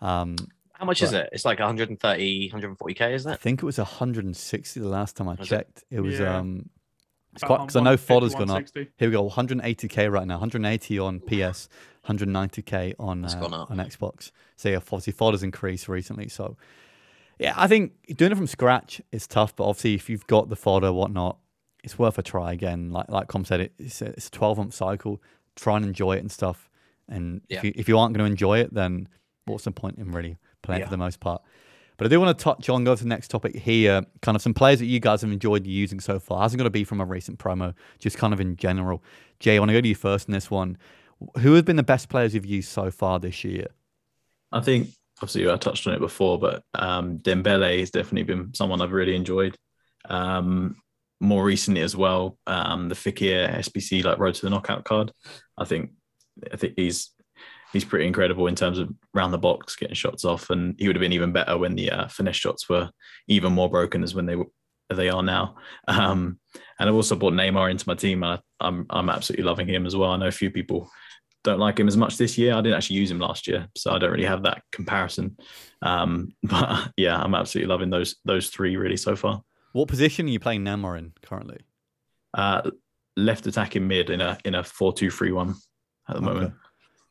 [0.00, 0.36] Um,
[0.72, 1.28] How much is it?
[1.32, 5.46] It's like 130, 140k, isn't I think it was 160 the last time I Was
[5.46, 5.84] checked.
[5.90, 6.38] It, was Yeah.
[6.38, 6.70] um,
[7.34, 8.64] it's quite because I know 150, fodder's gone up.
[8.96, 11.68] Here we go, 180k right now, 180 on PS,
[12.08, 13.28] 190k on uh,
[13.68, 14.30] on Xbox.
[14.56, 16.28] So yeah, obviously fodder's increased recently.
[16.28, 16.56] So
[17.38, 20.56] yeah, I think doing it from scratch is tough, but obviously if you've got the
[20.56, 21.36] fodder, whatnot,
[21.84, 22.90] it's worth a try again.
[22.90, 25.20] Like like Com said, it, it's a, it's a 12 month cycle.
[25.54, 26.70] Try and enjoy it and stuff.
[27.08, 27.58] And Yeah.
[27.58, 29.08] if you if you aren't going to enjoy it, then
[29.46, 30.86] what's the point in really playing Yeah.
[30.86, 31.42] for the most part?
[31.96, 34.42] But I do want to touch on, go to the next topic here, kind of
[34.42, 36.42] some players that you guys have enjoyed using so far.
[36.42, 39.02] Hasn't got to be from a recent promo, just kind of in general.
[39.40, 40.78] Jay, I want to go to you first in this one.
[41.38, 43.66] Who have been the best players you've used so far this year?
[44.52, 44.90] I think
[45.20, 49.16] obviously I touched on it before, but um, Dembele has definitely been someone I've really
[49.16, 49.56] enjoyed.
[50.08, 50.76] Um,
[51.20, 55.10] more recently as well, um, the Fekir SBC like Road to the Knockout card.
[55.56, 55.90] I think
[56.52, 57.10] I think he's
[57.72, 60.96] he's pretty incredible in terms of round the box getting shots off, and he would
[60.96, 62.90] have been even better when the uh, finesse shots were
[63.26, 64.46] even more broken as when they were
[64.90, 65.56] they are now.
[65.86, 66.38] Um,
[66.78, 69.86] and I've also brought Neymar into my team, and I, I'm I'm absolutely loving him
[69.86, 70.12] as well.
[70.12, 70.90] I know a few people
[71.44, 72.54] don't like him as much this year.
[72.54, 75.36] I didn't actually use him last year, so I don't really have that comparison.
[75.82, 79.42] Um, but yeah, I'm absolutely loving those those three really so far.
[79.72, 81.60] What position are you playing Neymar in currently?
[82.32, 82.70] Uh,
[83.16, 85.54] left attacking mid in a in a four two three one
[86.08, 86.26] at the Okay.
[86.34, 86.54] moment.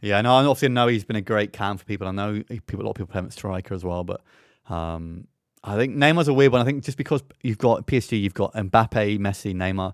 [0.02, 2.08] Yeah, no, I obviously know he's been a great cam for people.
[2.08, 4.22] I know people, a lot of people play him at striker as well, but
[4.70, 5.28] um,
[5.64, 6.62] I think Neymar's a weird one.
[6.62, 9.94] I think just because you've got PSG, you've got Mbappe, Messi, Neymar.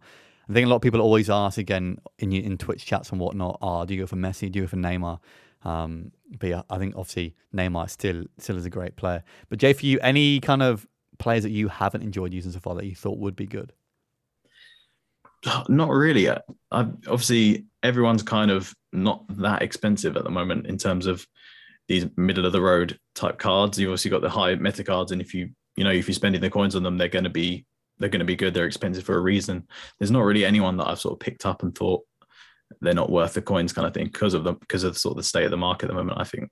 [0.49, 3.59] I think a lot of people always ask again in in Twitch chats and whatnot,
[3.61, 4.51] oh, do you go for Messi?
[4.51, 5.19] Do you go for Neymar?
[5.63, 9.23] Um, but yeah, I think obviously Neymar still still is a great player.
[9.49, 10.85] But Jay, for you, any kind of
[11.17, 13.71] players that you haven't enjoyed using so far that you thought would be good?
[15.67, 16.29] Not really.
[16.29, 16.39] I,
[16.71, 21.25] I obviously everyone's kind of not that expensive at the moment in terms of
[21.87, 23.77] these middle of the road type cards.
[23.77, 26.41] You've obviously got the high meta cards, and if you you know if you're spending
[26.41, 27.65] the coins on them, they're going to be
[27.99, 28.53] they're going to be good.
[28.53, 29.67] They're expensive for a reason.
[29.99, 32.03] There's not really anyone that I've sort of picked up and thought
[32.81, 35.17] they're not worth the coins kind of thing because of the because of sort of
[35.17, 36.19] the state of the market at the moment.
[36.19, 36.49] I think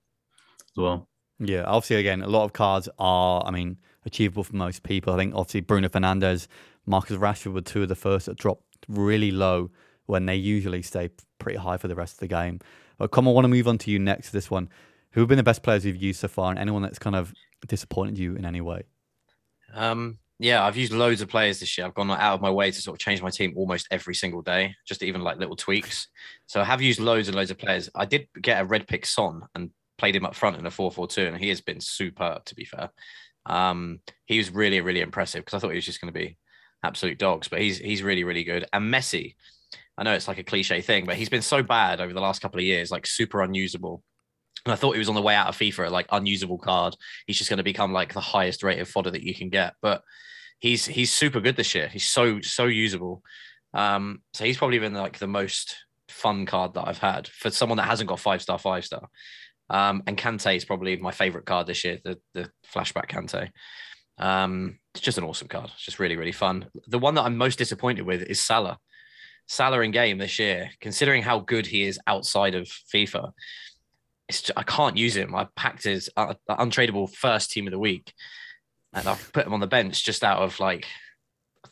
[0.77, 1.07] as well.
[1.39, 5.11] Yeah, obviously, again, a lot of cards are, I mean, achievable for most people.
[5.11, 6.45] I think obviously Bruno Fernandes,
[6.85, 9.71] Marcus Rashford were two of the first that dropped really low
[10.11, 12.59] when they usually stay pretty high for the rest of the game.
[12.97, 14.69] But come on, I want to move on to you next this one.
[15.11, 17.33] Who have been the best players you've used so far, and anyone that's kind of
[17.65, 18.83] disappointed you in any way?
[19.73, 21.87] Um, yeah, I've used loads of players this year.
[21.87, 24.41] I've gone out of my way to sort of change my team almost every single
[24.41, 26.09] day, just even like little tweaks.
[26.45, 27.89] So I have used loads and loads of players.
[27.95, 31.29] I did get a red pick Son and played him up front in a 4-4-2,
[31.29, 32.89] and he has been superb to be fair.
[33.45, 36.37] Um, he was really, really impressive because I thought he was just going to be
[36.83, 38.65] absolute dogs, but he's he's really, really good.
[38.73, 39.35] And Messi,
[40.01, 42.41] I know it's like a cliche thing, but he's been so bad over the last
[42.41, 44.01] couple of years, like super unusable.
[44.65, 46.95] And I thought he was on the way out of FIFA, like unusable card.
[47.27, 49.75] He's just going to become like the highest rated fodder that you can get.
[49.79, 50.01] But
[50.57, 51.87] he's he's super good this year.
[51.87, 53.21] He's so so usable.
[53.75, 55.75] Um, so he's probably been like the most
[56.09, 59.07] fun card that I've had for someone that hasn't got five star, five star.
[59.69, 63.51] Um, and Kante is probably my favorite card this year, the the flashback Kante.
[64.17, 65.69] Um, it's just an awesome card.
[65.75, 66.65] It's just really, really fun.
[66.87, 68.79] The one that I'm most disappointed with is Salah.
[69.51, 73.33] Salah in game this year, considering how good he is outside of FIFA,
[74.29, 75.35] it's just, I can't use him.
[75.35, 78.13] I packed his uh, untradeable first team of the week,
[78.93, 80.87] and I've put him on the bench just out of like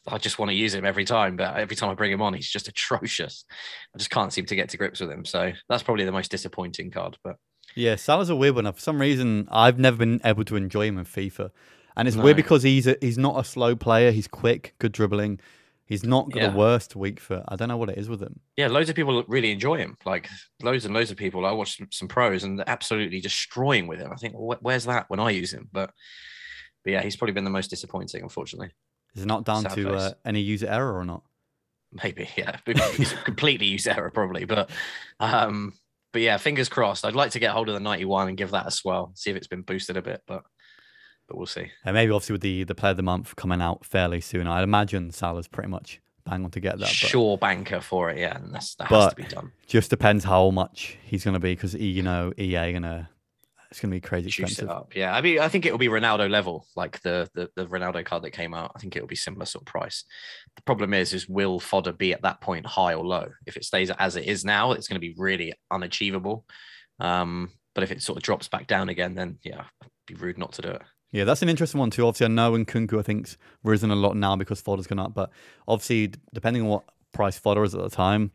[0.07, 2.33] I just want to use him every time, but every time I bring him on,
[2.33, 3.45] he's just atrocious.
[3.95, 5.23] I just can't seem to get to grips with him.
[5.23, 7.17] So that's probably the most disappointing card.
[7.23, 7.37] But
[7.75, 8.71] yeah, Salah's a weird one.
[8.73, 11.51] For some reason, I've never been able to enjoy him in FIFA,
[11.95, 12.23] and it's No.
[12.23, 14.11] weird because he's a, he's not a slow player.
[14.11, 15.39] He's quick, good dribbling.
[15.89, 16.49] He's not got Yeah.
[16.51, 17.43] the worst week for.
[17.47, 18.39] I don't know what it is with him.
[18.55, 19.97] yeah, loads of people really enjoy him.
[20.05, 20.29] Like
[20.61, 21.45] loads and loads of people.
[21.47, 24.11] I watched some, pros and they're absolutely destroying with him.
[24.13, 25.67] I think, well, where's that when I use him?
[25.71, 25.91] But
[26.83, 28.69] but yeah, he's probably been the most disappointing, unfortunately.
[29.15, 31.23] Is it not down Sad to uh, any user error or not?
[32.03, 32.57] Maybe, yeah.
[33.25, 34.45] Completely user error, probably.
[34.45, 34.69] But
[35.19, 35.73] um,
[36.13, 37.03] but yeah, fingers crossed.
[37.03, 39.35] I'd like to get hold of the 91 and give that a swell, see if
[39.35, 40.43] it's been boosted a bit, but
[41.29, 41.71] but we'll see.
[41.85, 44.63] And maybe obviously with the the player of the month coming out fairly soon, I'd
[44.63, 46.79] imagine Salah's pretty much bang on to get that.
[46.79, 48.35] But Sure banker for it, yeah.
[48.35, 49.51] And that's that has to be done.
[49.67, 53.09] just depends how much he's going to be because you know EA gonna
[53.69, 54.69] it's going to be crazy Juice expensive.
[54.69, 54.95] it up.
[54.95, 55.13] Yeah.
[55.13, 58.23] I mean, I think it will be Ronaldo level, like the, the the Ronaldo card
[58.23, 58.71] that came out.
[58.75, 60.05] I think it will be similar sort of price.
[60.55, 63.29] The problem is, is will fodder be at that point high or low?
[63.45, 66.45] If it stays as it is now, it's going to be really unachievable.
[66.99, 70.39] Um, but if it sort of drops back down again, then yeah, it'd be rude
[70.39, 70.81] not to do it.
[71.11, 72.05] Yeah, that's an interesting one too.
[72.05, 75.31] Obviously, I know Nkunku I think's risen a lot now because fodder's gone up, but
[75.67, 78.31] obviously depending on what price fodder is at the time,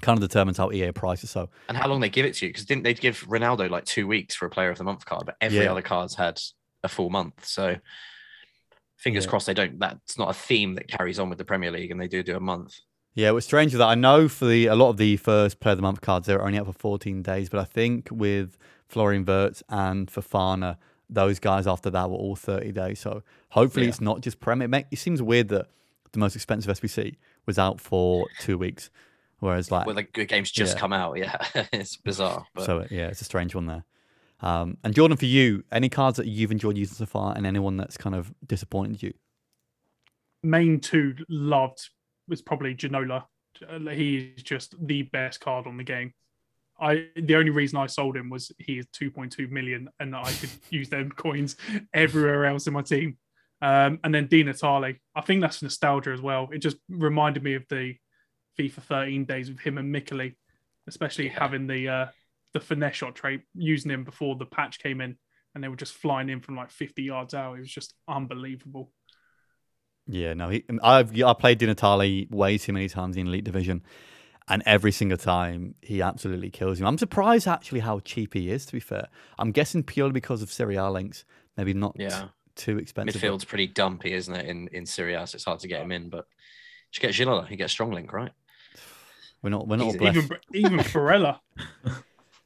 [0.00, 1.30] kind of determines how EA prices.
[1.30, 2.50] So And how long they give it to you?
[2.50, 5.24] Because didn't they give Ronaldo like two weeks for a player of the month card,
[5.26, 5.70] but every Yeah.
[5.70, 6.40] other card's had
[6.82, 7.44] a full month.
[7.44, 7.76] So
[8.96, 9.30] fingers Yeah.
[9.30, 9.78] crossed they don't.
[9.78, 12.36] That's not a theme that carries on with the Premier League, and they do do
[12.36, 12.74] a month.
[13.14, 15.72] Yeah, what's strange is that I know for the a lot of the first player
[15.72, 18.56] of the month cards they're only out for 14 days, but I think with
[18.88, 20.76] Florian Wirtz and Fofana,
[21.12, 23.00] those guys after that were all 30 days.
[23.00, 23.90] So hopefully Yeah.
[23.90, 24.62] it's not just Prem.
[24.62, 25.68] It, make, it seems weird that
[26.12, 28.90] the most expensive SBC was out for two weeks,
[29.40, 30.80] whereas like Well, the good games just yeah.
[30.80, 31.18] come out.
[31.18, 31.36] Yeah,
[31.72, 32.46] it's bizarre.
[32.54, 33.84] But so yeah, it's a strange one there.
[34.40, 37.76] Um, and Jordan, for you, any cards that you've enjoyed using so far, and anyone
[37.76, 39.12] that's kind of disappointed you?
[40.42, 41.90] main two loved
[42.28, 43.24] was probably Ginola.
[43.68, 46.14] Uh, He is just the best card on the game.
[46.80, 50.50] I the only reason I sold him was he is 2.2 million and I could
[50.70, 51.56] use them coins
[51.92, 53.18] everywhere else in my team.
[53.62, 54.94] Um, and then Di Natale.
[55.14, 56.48] I think that's nostalgia as well.
[56.52, 57.96] It just reminded me of the
[58.58, 60.34] FIFA 13 days with him and Mikali,
[60.88, 61.38] especially Yeah.
[61.38, 62.06] having the uh,
[62.54, 65.16] the finesse shot trait, using him before the patch came in,
[65.54, 67.56] and they were just flying in from like 50 yards out.
[67.56, 68.90] It was just unbelievable.
[70.06, 73.82] Yeah, no, he, I've I played Di Natale way too many times in Elite Division,
[74.50, 76.86] and every single time he absolutely kills you.
[76.86, 78.66] I'm surprised actually how cheap he is.
[78.66, 79.08] To be fair,
[79.38, 81.24] I'm guessing purely because of Serie A links,
[81.56, 83.20] maybe not yeah, too expensive.
[83.22, 84.46] midfield's pretty dumpy, isn't it?
[84.46, 86.10] In in Serie A, so it's hard to get him in.
[86.10, 86.26] But
[86.92, 88.32] you get Ginola, you get strong link, right?
[89.42, 91.38] We're not we're not He's- Even even Barella.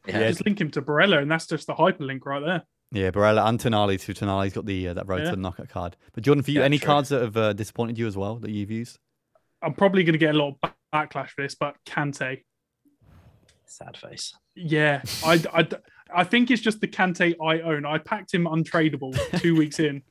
[0.07, 2.63] Yeah, Yeah, just link him to Barella, and that's just the hyperlink right there.
[2.93, 4.15] Yeah, Barella and Tonali too.
[4.15, 5.31] Tonali's got the uh, that road Yeah.
[5.31, 5.97] to the knockout card.
[6.13, 6.87] But Jordan, for you, Yeah, any true.
[6.87, 8.99] cards that have uh, disappointed you as well that you've used?
[9.63, 12.43] I'm probably going to get a lot of backlash for this, but Kante,
[13.67, 14.35] sad face.
[14.55, 15.69] yeah, I, I,
[16.15, 17.85] I think it's just the Kante I own.
[17.85, 20.03] I packed him untradeable two weeks in,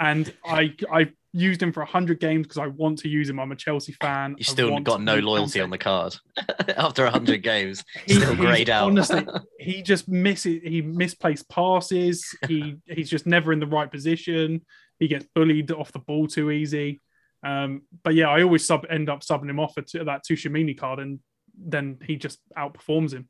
[0.00, 3.40] and I I used him for hundred games because I want to use him.
[3.40, 4.36] I'm a Chelsea fan.
[4.38, 5.64] You still got no loyalty Kante.
[5.64, 6.16] on the card
[6.76, 7.82] after hundred games.
[8.06, 8.86] He- Still grayed out.
[8.86, 9.26] Honestly,
[9.58, 10.60] he just misses.
[10.62, 12.24] He misplaced passes.
[12.46, 14.64] He he's just never in the right position.
[15.00, 17.00] He gets bullied off the ball too easy.
[17.44, 20.98] Um, but yeah, I always sub end up subbing him off at that Tchouameni card,
[20.98, 21.20] and
[21.56, 23.28] then he just outperforms him.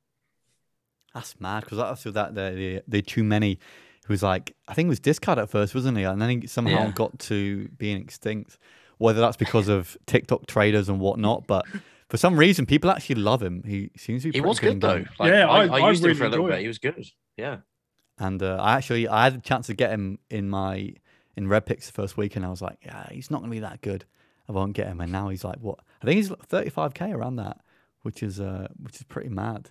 [1.12, 3.59] That's mad because I with that the the, the too many.
[4.07, 6.05] Who was like I think it was discard at first, wasn't he?
[6.05, 6.92] And then he somehow Yeah.
[6.92, 8.59] got to being extinct.
[8.98, 11.64] Whether that's because of TikTok traders and whatnot, but
[12.09, 13.62] for some reason people actually love him.
[13.66, 15.05] He seems to be He was in good though.
[15.18, 16.57] Like, Yeah, I, I- I, I used him really for a little bit.
[16.57, 16.61] him.
[16.61, 17.05] He was good.
[17.37, 17.59] Yeah.
[18.18, 20.94] And uh, I actually I had a chance to get him in my
[21.36, 23.54] in red picks the first week, and I was like, yeah, he's not going to
[23.56, 24.04] be that good.
[24.48, 25.00] I won't get him.
[25.00, 25.78] And now he's like, what?
[26.02, 27.60] I think he's 35k around that,
[28.02, 29.70] which is uh, which is pretty mad.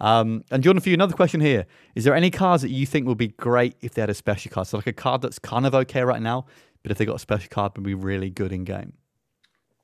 [0.00, 3.06] Um, and Jordan, for you, another question here: Is there any cards that you think
[3.06, 4.66] would be great if they had a special card?
[4.66, 6.46] So like a card that's kind of okay right now,
[6.82, 8.94] but if they got a special card, would be really good in game.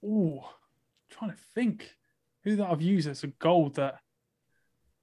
[0.05, 0.41] Ooh,
[1.11, 1.97] trying to think
[2.45, 4.01] who that I've used as a gold that.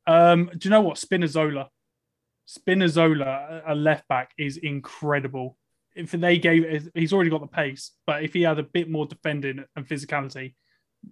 [0.06, 1.68] Um, do you know what Spinazzola?
[2.48, 5.58] Spinazzola, a left back, is incredible.
[5.98, 9.06] If they gave, he's already got the pace, but if he had a bit more
[9.06, 10.54] defending and physicality,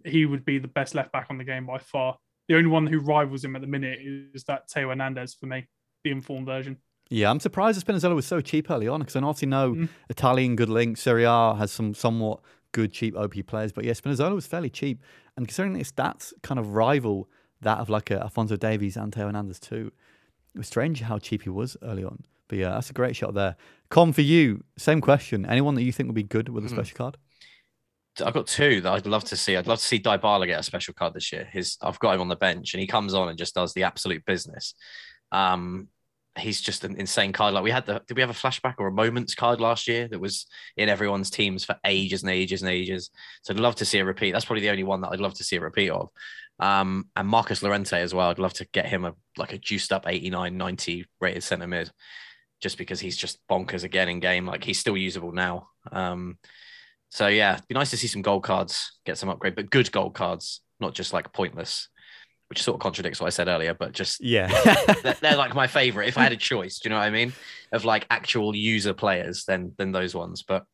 [0.03, 2.17] he would be the best left back on the game by far.
[2.47, 5.67] The only one who rivals him at the minute is that Theo Hernandez for me,
[6.03, 6.77] the informed version.
[7.09, 9.89] Yeah, I'm surprised that Spinazzola was so cheap early on because I obviously know Mm.
[10.09, 10.97] Italian good link.
[10.97, 13.71] Serie A has some somewhat good cheap OP players.
[13.71, 15.01] But yeah, Spinazzola was fairly cheap,
[15.37, 17.29] and considering his stats kind of rival
[17.61, 19.91] that of like a Alphonso Davies and Theo Hernandez too,
[20.53, 22.23] it was strange how cheap he was early on.
[22.47, 23.55] But yeah, that's a great shot there.
[23.89, 25.45] Com for you, same question.
[25.45, 26.75] Anyone that you think would be good with a Hmm.
[26.75, 27.17] special card?
[28.23, 29.57] I've got two that I'd love to see.
[29.57, 31.49] I'd love to see Dybala get a special card this year.
[31.51, 33.83] His I've got him on the bench and he comes on and just does the
[33.83, 34.73] absolute business.
[35.33, 35.89] Um,
[36.37, 37.53] he's just an insane card.
[37.53, 40.07] Like we had the did we have a flashback or a moments card last year
[40.07, 40.45] that was
[40.77, 43.09] in everyone's teams for ages and ages and ages.
[43.43, 44.31] So I'd love to see a repeat.
[44.31, 46.09] That's probably the only one that I'd love to see a repeat of.
[46.59, 48.29] Um, and Marcos Llorente as well.
[48.29, 51.91] I'd love to get him a like a juiced up 89, 90 rated centre mid,
[52.61, 54.45] just because he's just bonkers again in game.
[54.45, 55.69] Like he's still usable now.
[55.91, 56.37] Um,
[57.09, 59.91] so yeah, it'd be nice to see some gold cards, get some upgrade, but good
[59.91, 61.89] gold cards, not just like pointless,
[62.49, 63.73] which sort of contradicts what I said earlier.
[63.73, 64.47] But just Yeah.
[65.03, 66.07] they're, they're like my favorite.
[66.07, 67.33] If I had a choice, do you know what I mean?
[67.71, 70.43] Of like actual user players, then then those ones.
[70.43, 70.65] But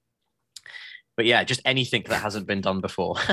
[1.21, 3.15] but yeah, just anything that hasn't been done before.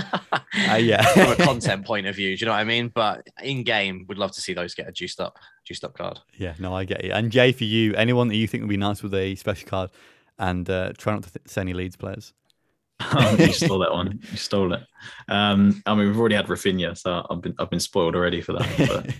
[0.70, 1.02] Uh, yeah.
[1.02, 2.90] From a content point of view, do you know what I mean?
[2.92, 6.18] But in game, would love to see those get a juiced up, juiced up card.
[6.36, 7.12] Yeah, no, I get you.
[7.12, 9.90] And Jay, for you, anyone that you think would be nice with a special card,
[10.38, 12.32] and uh, try not to th- say any Leeds players.
[13.00, 14.20] Oh, you stole that one.
[14.30, 14.82] You stole it.
[15.28, 18.54] Um, I mean, we've already had Rafinha, so I've been I've been spoiled already for
[18.54, 19.14] that.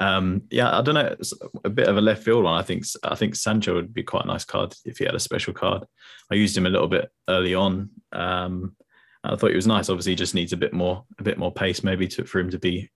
[0.00, 1.14] Um, yeah, I don't know.
[1.18, 2.58] It's a bit of a left field one.
[2.58, 5.20] I think I think Sancho would be quite a nice card if he had a
[5.20, 5.84] special card.
[6.32, 7.90] I used him a little bit early on.
[8.12, 8.74] Um,
[9.22, 9.90] I thought he was nice.
[9.90, 12.50] Obviously, he just needs a bit more a bit more pace maybe to for him
[12.50, 12.90] to be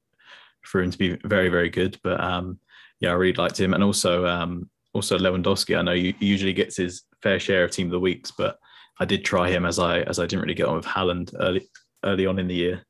[0.63, 2.01] for him to be very very good.
[2.03, 2.59] But um,
[3.01, 5.79] yeah, I really liked him, and also um, also Lewandowski.
[5.79, 8.59] I know he usually gets his fair share of team of the weeks, but
[8.99, 11.69] I did try him as I as I didn't really get on with Haaland early
[12.03, 12.87] early on in the year.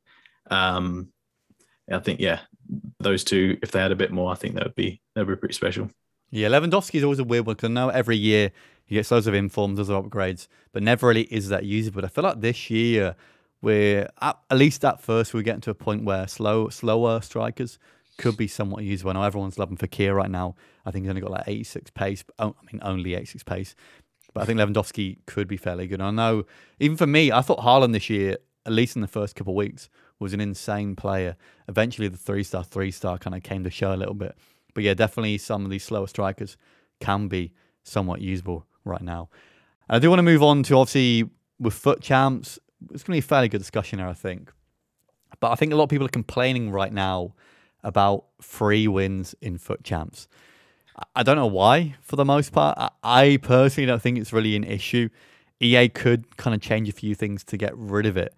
[0.52, 1.08] Um,
[1.90, 2.40] I think yeah,
[3.00, 5.36] those two if they had a bit more, I think that would be that would
[5.36, 5.90] be pretty special.
[6.30, 8.50] Yeah, Lewandowski is always a weird one because I know every year
[8.86, 12.00] he gets loads of informs, loads of upgrades, but never really is that usable.
[12.00, 13.14] But I feel like this year
[13.62, 17.78] we're at, at least at first we're getting to a point where slow, slower strikers
[18.18, 19.10] could be somewhat usable.
[19.10, 20.54] I know everyone's loving Fekir right now.
[20.84, 22.24] I think he's only got like 86 pace.
[22.38, 23.74] Oh, I mean, only 86 pace.
[24.32, 26.00] But I think Lewandowski could be fairly good.
[26.00, 26.44] I know,
[26.80, 29.56] even for me, I thought Haaland this year, at least in the first couple of
[29.56, 31.36] weeks, was an insane player.
[31.68, 34.36] Eventually, the three star, three star kind of came to show a little bit.
[34.74, 36.56] But yeah, definitely some of these slower strikers
[37.00, 39.28] can be somewhat usable right now.
[39.88, 42.58] I do want to move on to obviously with FUT champs.
[42.92, 44.52] It's going to be a fairly good discussion here, I think.
[45.40, 47.34] But I think a lot of people are complaining right now
[47.82, 50.26] about free wins in FUT champs.
[51.14, 52.78] I- don't know why, for the most part.
[53.02, 55.08] I personally don't think it's really an issue.
[55.60, 58.34] EA could kind of change a few things to get rid of it.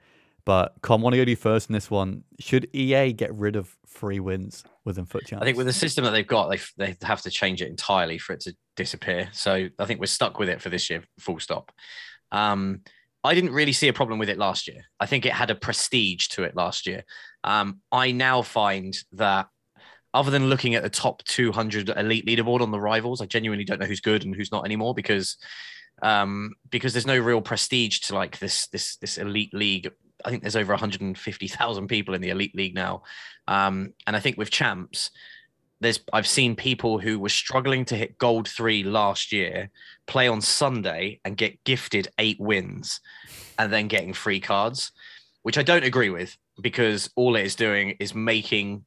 [0.47, 2.23] But Com, want to go to you first in this one.
[2.39, 5.43] Should EA get rid of free wins within FUT champs?
[5.43, 8.17] I think with the system that they've got, they they have to change it entirely
[8.17, 9.29] for it to disappear.
[9.33, 11.73] So I think we're stuck with it for this year, full stop.
[12.31, 12.83] Um,
[13.25, 14.85] I didn't really see a problem with it last year.
[15.01, 17.03] I think it had a prestige to it last year.
[17.43, 19.49] Um, I now find that
[20.15, 23.81] other than looking at the top 200 elite leaderboard on the rivals, I genuinely don't
[23.81, 25.37] know who's good and who's not anymore because
[26.03, 29.91] um, because there's no real prestige to like this this this elite league.
[30.27, 33.03] I think there's over 150,000 people in the elite league now,
[33.47, 35.11] um, and I think with champs,
[35.81, 39.71] there's I've seen people who were struggling to hit gold three last year
[40.07, 43.01] play on Sunday and get gifted eight wins,
[43.59, 44.91] and then getting free cards,
[45.43, 48.85] which I don't agree with because all it is doing is making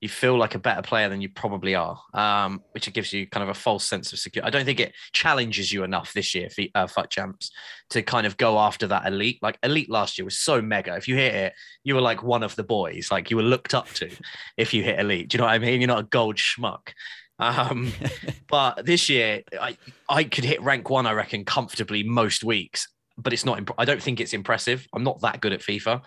[0.00, 3.26] you feel like a better player than you probably are, um, which it gives you
[3.26, 4.46] kind of a false sense of security.
[4.46, 7.50] I don't think it challenges you enough this year, for uh, FUT champs,
[7.90, 9.38] to kind of go after that elite.
[9.42, 10.96] Like elite last year was so mega.
[10.96, 11.52] If you hit it,
[11.84, 13.10] you were like one of the boys.
[13.10, 14.10] Like you were looked up to
[14.56, 15.28] if you hit elite.
[15.28, 15.80] Do you know what I mean?
[15.82, 16.92] You're not a gold schmuck.
[17.38, 17.92] Um,
[18.48, 19.76] but this year, I
[20.08, 22.88] I could hit rank one, I reckon, comfortably most weeks.
[23.18, 23.58] But it's not.
[23.58, 24.88] Imp- I don't think it's impressive.
[24.94, 26.00] I'm not that good at FIFA,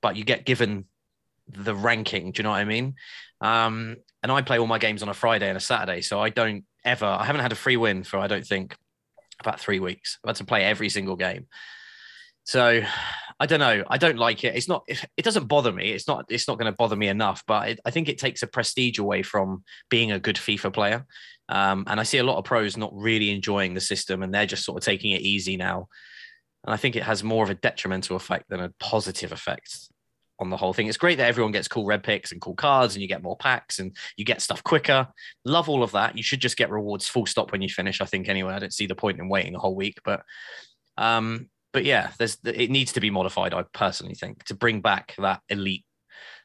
[0.00, 0.86] but you get given
[1.46, 2.32] the ranking.
[2.32, 2.94] Do you know what I mean?
[3.44, 6.30] Um, and I play all my games on a Friday and a Saturday, so I
[6.30, 7.04] don't ever.
[7.04, 8.74] I haven't had a free win for I don't think
[9.38, 10.18] about three weeks.
[10.24, 11.46] I've had to play every single game.
[12.44, 12.82] So
[13.38, 13.84] I don't know.
[13.86, 14.56] I don't like it.
[14.56, 14.86] It's not.
[14.88, 15.90] It doesn't bother me.
[15.90, 16.24] It's not.
[16.30, 17.42] It's not going to bother me enough.
[17.46, 21.06] But it, I think it takes a prestige away from being a good FIFA player.
[21.50, 24.46] Um, and I see a lot of pros not really enjoying the system, and they're
[24.46, 25.88] just sort of taking it easy now.
[26.64, 29.90] And I think it has more of a detrimental effect than a positive effect
[30.38, 30.88] on the whole thing.
[30.88, 33.36] It's great that everyone gets cool red picks and cool cards, and you get more
[33.36, 35.08] packs and you get stuff quicker.
[35.44, 36.16] Love all of that.
[36.16, 38.00] You should just get rewards full stop when you finish.
[38.00, 38.54] I think anyway.
[38.54, 40.22] I don't see the point in waiting a whole week, but
[40.96, 43.54] um, but yeah, there's it needs to be modified.
[43.54, 45.84] I personally think to bring back that elite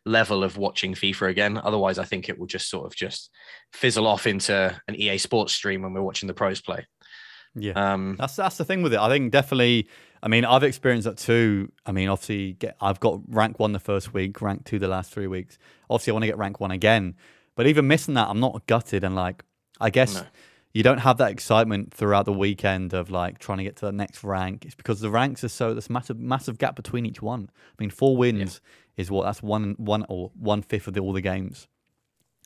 [0.05, 1.57] level of watching FIFA again.
[1.57, 3.29] Otherwise, I think it will just sort of just
[3.73, 6.85] fizzle off into an EA Sports stream when we're watching the pros play.
[7.55, 7.93] Yeah.
[7.93, 8.99] Um, That's that's the thing with it.
[8.99, 9.89] I think definitely.
[10.21, 11.71] I mean, I've experienced that too.
[11.85, 15.11] I mean, obviously, get I've got rank one the first week, rank two the last
[15.11, 15.57] three weeks.
[15.89, 17.15] Obviously, I want to get rank one again.
[17.55, 19.03] But even missing that, I'm not gutted.
[19.03, 19.43] And like,
[19.81, 20.23] I guess No.
[20.73, 23.91] you don't have that excitement throughout the weekend of like trying to get to the
[23.91, 24.65] next rank.
[24.65, 27.49] It's because the ranks are so there's massive massive gap between each one.
[27.53, 28.61] I mean, four wins
[28.97, 31.67] is what that's one one or one fifth of the, all the games.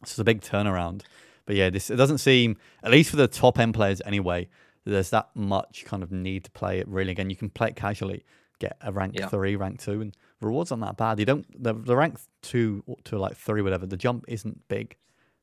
[0.06, 1.02] So it's a big turnaround.
[1.46, 4.48] But yeah, this it doesn't seem at least for the top end players anyway.
[4.86, 7.30] There's that much kind of need to play it really again.
[7.30, 8.24] You can play it casually,
[8.60, 9.30] get a rank Yeah.
[9.30, 11.20] three, rank two, and rewards aren't that bad.
[11.20, 13.86] You don't the, the rank two to like three, whatever.
[13.86, 14.98] The jump isn't big.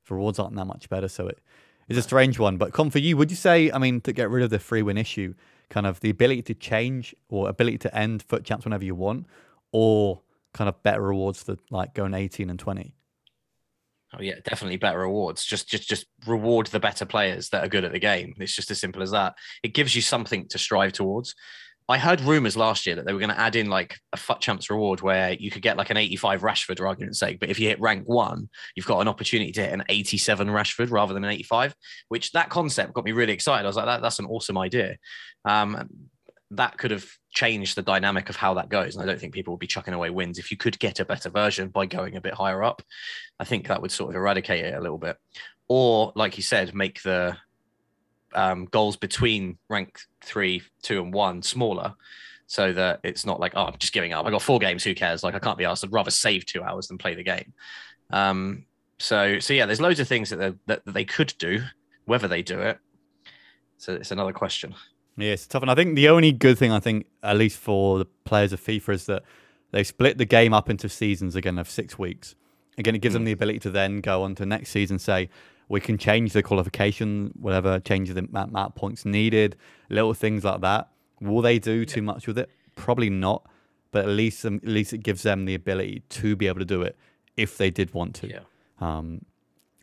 [0.06, 1.38] The rewards aren't that much better, so it
[1.88, 2.56] is a strange one.
[2.56, 3.70] But Com for you, would you say?
[3.70, 5.34] I mean, to get rid of the free win issue,
[5.70, 9.26] kind of the ability to change or ability to end FUT champs whenever you want,
[9.72, 10.20] or
[10.52, 12.94] kind of better rewards for like going 18 and 20.
[14.16, 15.44] Oh yeah, definitely better rewards.
[15.44, 18.34] Just just just reward the better players that are good at the game.
[18.38, 19.34] It's just as simple as that.
[19.62, 21.34] It gives you something to strive towards.
[21.88, 24.40] I heard rumors last year that they were going to add in like a FUT
[24.40, 27.40] champs reward where you could get like an 85 Rashford, for argument's sake.
[27.40, 30.92] But if you hit rank one, you've got an opportunity to hit an 87 Rashford
[30.92, 31.74] rather than an 85.
[32.06, 33.64] Which that concept got me really excited.
[33.64, 34.98] I was like, that, that's an awesome idea.
[35.44, 35.88] Um,
[36.52, 38.94] that could have changed the dynamic of how that goes.
[38.94, 41.04] And I don't think people would be chucking away wins if you could get a
[41.04, 42.82] better version by going a bit higher up.
[43.38, 45.16] I think that would sort of eradicate it a little bit.
[45.68, 47.36] Or, like you said, make the
[48.34, 51.94] um, goals between rank three, two, and one smaller
[52.46, 54.26] so that it's not like, oh, I'm just giving up.
[54.26, 54.82] I got four games.
[54.82, 55.22] Who cares?
[55.22, 55.84] Like, I can't be asked.
[55.84, 57.52] I'd rather save two hours than play the game.
[58.10, 58.66] Um,
[58.98, 61.62] so, so yeah, there's loads of things that, that, that they could do,
[62.06, 62.78] whether they do it.
[63.78, 64.74] So it's another question.
[65.20, 65.62] Yeah, it's tough.
[65.62, 68.60] And I think the only good thing, I think, at least for the players of
[68.60, 69.22] FIFA, is that
[69.70, 72.34] they split the game up into seasons again of six weeks.
[72.78, 75.28] Again, it gives them the ability to then go on to next season, say,
[75.68, 79.56] we can change the qualification, whatever, change the amount of points needed,
[79.88, 80.88] little things like that.
[81.20, 82.50] Will they do too much with it?
[82.74, 83.46] Probably not.
[83.92, 86.64] But at least, um, at least it gives them the ability to be able to
[86.64, 86.96] do it
[87.36, 88.28] if they did want to.
[88.28, 88.40] Yeah.
[88.80, 89.24] Um,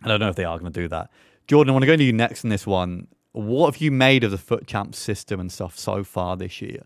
[0.04, 1.10] I don't know if they are going to do that.
[1.48, 3.08] Jordan, I want to go to you next in this one.
[3.38, 6.84] What have you made of the FUT champ system and stuff so far this year?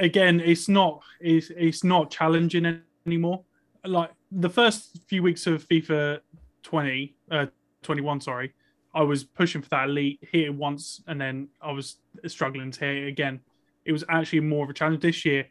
[0.00, 3.42] again, it's not it's it's not challenging anymore.
[3.84, 6.20] Like the first few weeks of FIFA
[6.62, 7.46] 20, uh,
[7.82, 8.52] 21, sorry,
[8.94, 12.80] I was pushing for that elite, hit it once, and then I was struggling to
[12.80, 13.40] hit it again.
[13.84, 15.46] It was actually more of a challenge this year.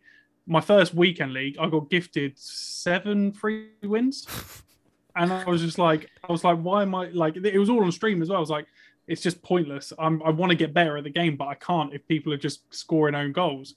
[0.45, 4.27] My first weekend league, I got gifted seven free wins,
[5.15, 7.35] and I was just like, I was like, why am I like?
[7.35, 8.37] It was all on stream as well.
[8.37, 8.67] I was like,
[9.07, 9.91] it's just pointless.
[9.97, 12.37] I'm, I want to get better at the game, but I can't if people are
[12.37, 13.75] just scoring own goals.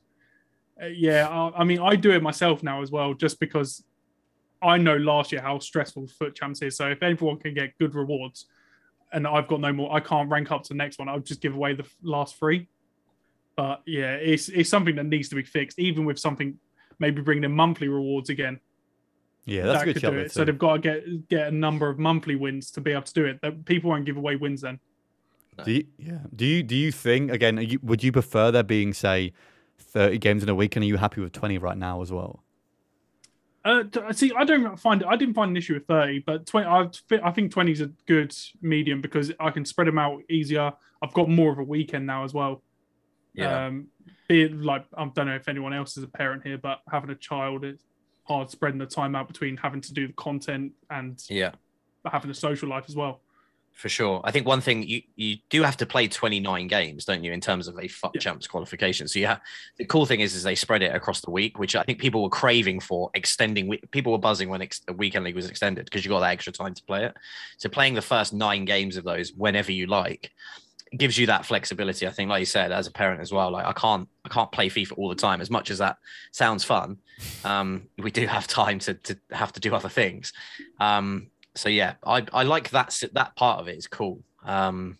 [0.81, 3.83] Uh, yeah, I, I mean, I do it myself now as well, just because
[4.63, 6.77] I know last year how stressful FUT Champs is.
[6.77, 8.47] So if everyone can get good rewards,
[9.13, 11.09] and I've got no more, I can't rank up to the next one.
[11.09, 12.69] I'll just give away the last three.
[13.57, 15.79] But yeah, it's it's something that needs to be fixed.
[15.79, 16.59] Even with something,
[16.99, 18.61] maybe bringing in monthly rewards again.
[19.45, 20.33] Yeah, that's a that good could do there it.
[20.33, 23.13] So they've got to get get a number of monthly wins to be able to
[23.13, 23.41] do it.
[23.43, 24.79] That people won't give away wins then.
[25.65, 26.19] Do you, yeah.
[26.35, 27.59] Do you do you think again?
[27.59, 29.33] Are you, would you prefer there being say
[29.79, 32.43] thirty games in a week, and are you happy with twenty right now as well?
[33.65, 36.67] Uh, see, I don't find I didn't find an issue with thirty, but twenty.
[36.67, 36.89] I
[37.23, 40.73] I think twenty is a good medium because I can spread them out easier.
[41.03, 42.63] I've got more of a weekend now as well.
[43.41, 43.89] Um,
[44.29, 47.11] be it like I don't know if anyone else is a parent here, but having
[47.11, 47.81] a child is
[48.25, 51.53] hard spreading the time out between having to do the content and yeah.
[52.05, 53.21] having a social life as well.
[53.73, 54.21] For sure.
[54.23, 57.41] I think one thing you, you do have to play 29 games, don't you, in
[57.41, 58.21] terms of a Yeah.
[58.21, 59.09] champs qualification.
[59.09, 59.39] So yeah,
[59.79, 62.23] the cool thing is is they spread it across the week, which I think people
[62.23, 66.05] were craving for extending people were buzzing when ex- the weekend league was extended because
[66.05, 67.17] you got that extra time to play it.
[67.57, 70.31] So playing the first nine games of those whenever you like
[70.97, 72.07] gives you that flexibility.
[72.07, 74.53] I think, like you said, as a parent as well, like I can't I can't
[74.53, 75.41] play FIFA all the time.
[75.41, 75.97] As much as that
[76.31, 76.99] sounds fun,
[77.45, 80.33] um, we do have time to to have to do other things.
[80.81, 84.23] Um, so yeah, I, I like that that part of it is cool.
[84.45, 84.99] Um,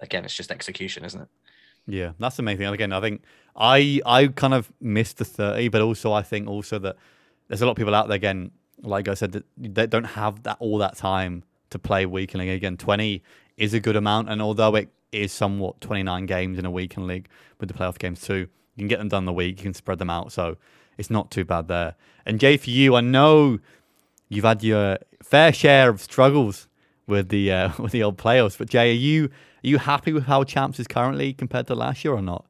[0.00, 1.28] again, it's just execution, isn't it?
[1.86, 2.66] Yeah, that's the main thing.
[2.66, 3.22] Again, I think
[3.54, 6.96] I I kind of missed the thirty, but also I think also that
[7.48, 8.50] there's a lot of people out there again,
[8.82, 12.34] like I said, that they don't have that all that time to play league.
[12.34, 13.22] Again, twenty
[13.56, 17.06] is a good amount, and although it is somewhat twenty nine games in a weekend
[17.06, 17.28] league
[17.58, 19.58] with the playoff games too, you can get them done the week.
[19.58, 20.56] You can spread them out, so
[20.98, 21.94] it's not too bad there.
[22.24, 23.58] And Jay, for you, I know
[24.28, 26.68] you've had your fair share of struggles
[27.06, 30.24] with the uh, with the old playoffs, but Jay, are you are you happy with
[30.24, 32.44] how champs is currently compared to last year or not?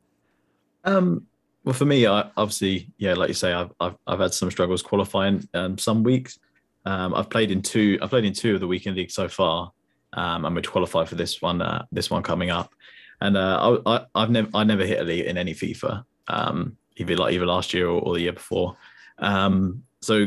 [0.84, 1.26] Um,
[1.64, 4.82] well, for me, I obviously, yeah, like you say, I've I've, I've had some struggles
[4.82, 6.38] qualifying um, some weeks.
[6.84, 7.98] Um, I've played in two.
[8.00, 9.72] I've played in two of the weekend league so far,
[10.16, 12.72] um, and we'd qualify for this one uh, this one coming up.
[13.20, 17.16] And uh, I, I have never I never hit elite in any FIFA, um, either
[17.16, 18.76] like either last year or, or the year before.
[19.18, 20.26] Um, so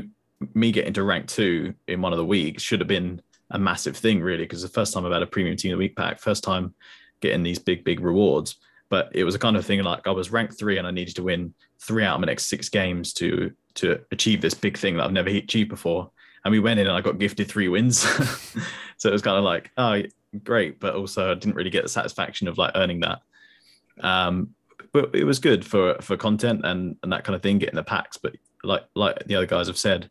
[0.54, 3.22] me getting to rank two in one of the weeks should have been
[3.52, 5.84] a massive thing, really, because the first time I've had a premium team of the
[5.84, 6.74] week pack, first time
[7.22, 8.56] getting these big big rewards.
[8.90, 11.16] But it was a kind of thing like I was ranked three and I needed
[11.18, 14.98] to win three out of my next six games to to achieve this big thing
[14.98, 16.12] that I've never achieved before.
[16.44, 18.00] And we went in and I got gifted three wins.
[18.98, 20.02] so it was kind of like, oh,
[20.44, 20.80] great.
[20.80, 23.20] But also I didn't really get the satisfaction of like earning that.
[24.02, 24.52] Um,
[24.94, 27.84] but it was good for for content and, and that kind of thing, getting the
[27.84, 28.18] packs.
[28.18, 30.10] But like like the other guys have said,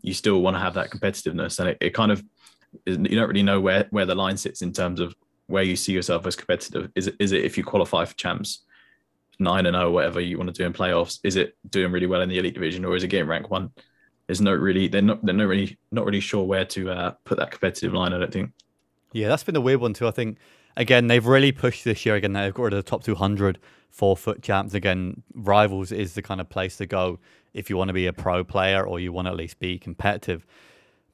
[0.00, 1.58] you still want to have that competitiveness.
[1.58, 2.22] And it, it kind of
[2.86, 5.14] you don't really know where where the line sits in terms of
[5.46, 6.90] where you see yourself as competitive.
[6.94, 8.64] Is it is it if you qualify for champs?
[9.38, 11.18] nine and oh, whatever you want to do in playoffs?
[11.24, 13.70] Is it doing really well in the elite division, or is it getting rank one?
[14.26, 17.38] There's not really they're not they're not really not really sure where to uh, put
[17.38, 18.12] that competitive line.
[18.12, 18.52] I don't think.
[19.12, 20.08] Yeah, that's been a weird one too.
[20.08, 20.38] I think
[20.76, 22.14] again they've really pushed this year.
[22.14, 23.58] Again, they've got rid of the top 200
[23.94, 24.74] four FUT champs.
[24.74, 27.20] Again, rivals is the kind of place to go
[27.54, 29.78] if you want to be a pro player or you want to at least be
[29.78, 30.44] competitive.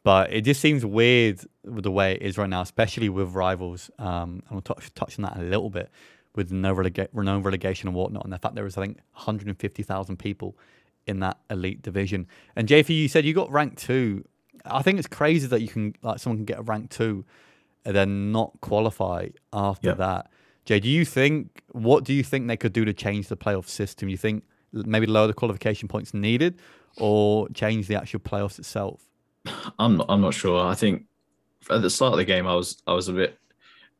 [0.02, 3.90] But it just seems weird with the way it is right now, especially with rivals.
[3.98, 5.90] Um, I'll touch, touch on that a little bit
[6.34, 8.24] with no, relega- no relegation and whatnot.
[8.24, 10.56] And the fact there was, I think, 150,000 people
[11.06, 12.26] in that elite division.
[12.56, 14.24] And JP, you said you got rank two.
[14.64, 17.24] I think it's crazy that you can, like, someone can get a rank two
[17.84, 20.30] and then not qualify after that.
[20.66, 23.66] Jay, do you think, what do you think they could do to change the playoff
[23.68, 24.08] system?
[24.08, 26.60] You think maybe lower the qualification points needed
[26.98, 29.08] or change the actual playoffs itself?
[29.78, 30.64] I'm not, I'm not sure.
[30.64, 31.06] I think
[31.70, 33.38] at the start of the game, I was I was a bit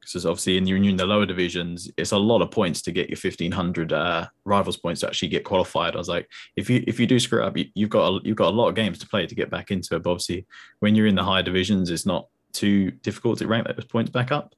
[0.01, 3.19] because obviously in, in the lower divisions, it's a lot of points to get your
[3.23, 5.95] 1500 uh, rivals points to actually get qualified.
[5.95, 8.37] I was like, if you if you do screw up, you, have got a, you've
[8.37, 10.03] got a lot of games to play to get back into it.
[10.03, 10.47] But obviously,
[10.81, 14.33] when you're in the higher divisions, it's not too difficult to rank those points back
[14.33, 14.55] up.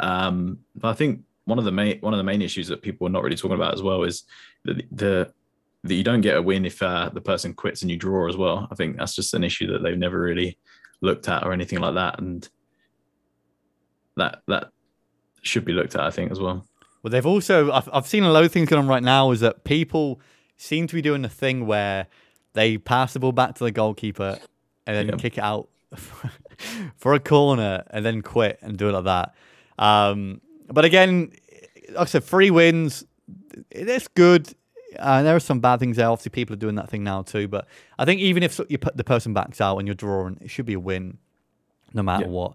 [0.00, 3.06] Um, but I think one of the main one of the main issues that people
[3.06, 4.24] are not really talking about as well is
[4.64, 5.32] the, the
[5.82, 8.36] that you don't get a win if uh, the person quits and you draw as
[8.36, 8.66] well.
[8.70, 10.58] I think that's just an issue that they've never really
[11.02, 12.48] looked at or anything like that, and
[14.16, 14.68] that that
[15.46, 16.66] should be looked at, I think, as well.
[17.02, 19.40] Well, they've also, I've, I've seen a lot of things going on right now is
[19.40, 20.20] that people
[20.56, 22.06] seem to be doing the thing where
[22.54, 24.38] they pass the ball back to the goalkeeper
[24.86, 25.68] and then kick it out
[26.96, 29.34] for a corner and then quit and do it like that.
[29.78, 31.32] Um, but again,
[31.90, 33.04] like I said, three wins,
[33.70, 34.54] it's good.
[34.98, 36.08] Uh, there are some bad things there.
[36.08, 37.48] Obviously, people are doing that thing now too.
[37.48, 37.66] But
[37.98, 40.66] I think even if you put the person backs out and you're drawing, it should
[40.66, 41.18] be a win,
[41.92, 42.30] no matter yeah.
[42.30, 42.54] what.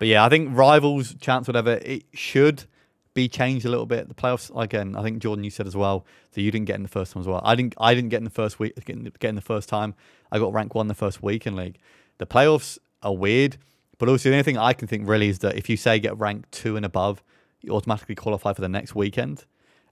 [0.00, 2.64] But yeah, I think rivals, chance, whatever, it should
[3.12, 4.08] be changed a little bit.
[4.08, 4.96] The playoffs again.
[4.96, 7.20] I think Jordan, you said as well that you didn't get in the first one
[7.20, 7.42] as well.
[7.44, 7.74] I didn't.
[7.78, 8.74] I didn't get in the first week.
[8.86, 9.94] Get in, get in the first time.
[10.32, 11.76] I got rank one the first week in league.
[12.16, 13.58] The playoffs are weird,
[13.98, 16.18] but also the only thing I can think really is that if you say get
[16.18, 17.22] rank two and above,
[17.60, 19.44] you automatically qualify for the next weekend,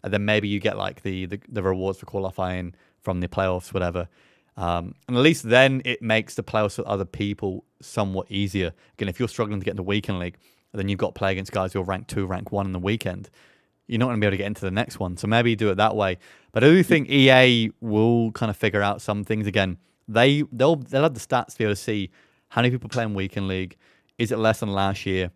[0.03, 3.75] and then maybe you get like the the, the rewards for qualifying from the playoffs,
[3.75, 4.09] whatever.
[4.59, 8.73] Um, and at least then it makes the playoffs with other people somewhat easier.
[8.95, 10.37] Again, if you're struggling to get in the weekend league,
[10.75, 12.81] then you've got to play against guys who are ranked two, rank one in the
[12.81, 13.31] weekend.
[13.87, 15.17] You're not going to be able to get into the next one.
[15.17, 16.19] So maybe do it that way.
[16.51, 19.79] But I do think EA will kind of figure out some things again.
[20.09, 22.11] They they'll they'll have the stats to be able to see
[22.49, 23.77] how many people play in weekend league.
[24.19, 25.31] Is it less than last year?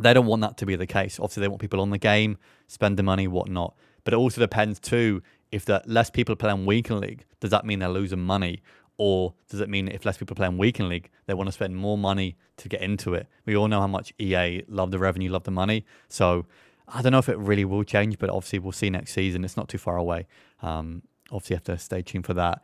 [0.00, 1.20] They don't want that to be the case.
[1.20, 2.36] Obviously, they want people on the game,
[2.66, 3.76] spend the money, whatnot.
[4.02, 5.22] But it also depends too
[5.52, 8.62] if the less people play on weekend league, does that mean they're losing money?
[8.96, 11.74] Or does it mean if less people play on weekend league, they want to spend
[11.74, 13.26] more money to get into it?
[13.46, 15.86] We all know how much EA love the revenue, love the money.
[16.08, 16.44] So
[16.86, 19.44] I don't know if it really will change, but obviously we'll see next season.
[19.44, 20.26] It's not too far away.
[20.60, 22.62] Um, obviously, you have to stay tuned for that.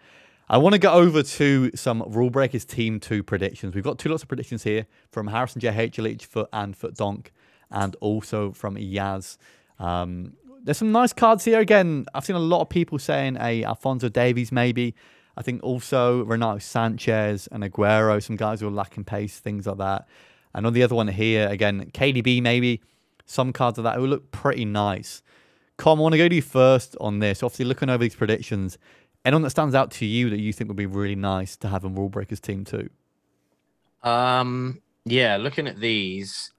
[0.49, 3.75] I want to go over to some Rule Breakers Team 2 predictions.
[3.75, 7.33] We've got two lots of predictions here from Harrison JH, Elite Foot, and Foot Donk,
[7.71, 9.39] and also from Yaz.
[9.79, 10.35] Um,
[10.67, 11.61] there's some nice cards here.
[11.61, 14.95] Again, I've seen a lot of people saying a Alphonso Davies maybe.
[15.37, 19.79] I think also Renato Sanchez and Aguero, some guys who are lacking pace, things like
[19.79, 20.09] that.
[20.55, 22.83] And on the other one here, again, KDB maybe.
[23.27, 25.23] Some cards of that who look pretty nice.
[25.77, 27.43] Com, I want to go to you first on this.
[27.43, 28.77] Obviously, looking over these predictions,
[29.25, 31.85] anyone that stands out to you that you think would be really nice to have
[31.85, 32.89] in Rule Breakers team too?
[34.03, 36.51] Um, yeah, looking at these,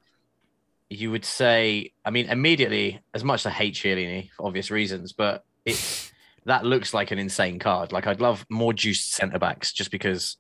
[0.89, 5.13] you would say, I mean, immediately, as much as I hate Chiellini for obvious reasons,
[5.13, 6.11] but it
[6.45, 7.91] that looks like an insane card.
[7.91, 10.38] Like I'd love more juiced centre backs just because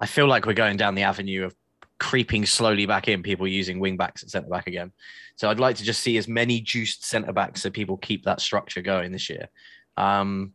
[0.00, 1.54] I feel like we're going down the avenue of
[2.00, 4.90] creeping slowly back in people using wing backs at centre back again.
[5.36, 8.40] So I'd like to just see as many juiced centre backs so people keep that
[8.40, 9.48] structure going this year.
[9.96, 10.54] Um,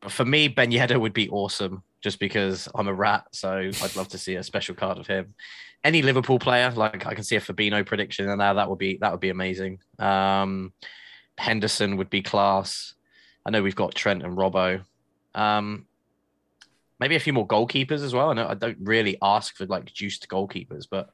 [0.00, 1.84] but for me, Ben Yedder would be awesome.
[2.02, 3.24] Just because I'm a rat.
[3.32, 5.34] So I'd love to see a special card of him.
[5.84, 8.98] Any Liverpool player, like I can see a Fabinho prediction, and now that would be
[9.00, 9.80] that would be amazing.
[9.98, 10.72] Um,
[11.38, 12.94] Henderson would be class.
[13.44, 14.84] I know we've got Trent and Robbo.
[15.34, 15.86] Um,
[17.00, 18.30] maybe a few more goalkeepers as well.
[18.30, 21.10] I know I don't really ask for like juiced goalkeepers, but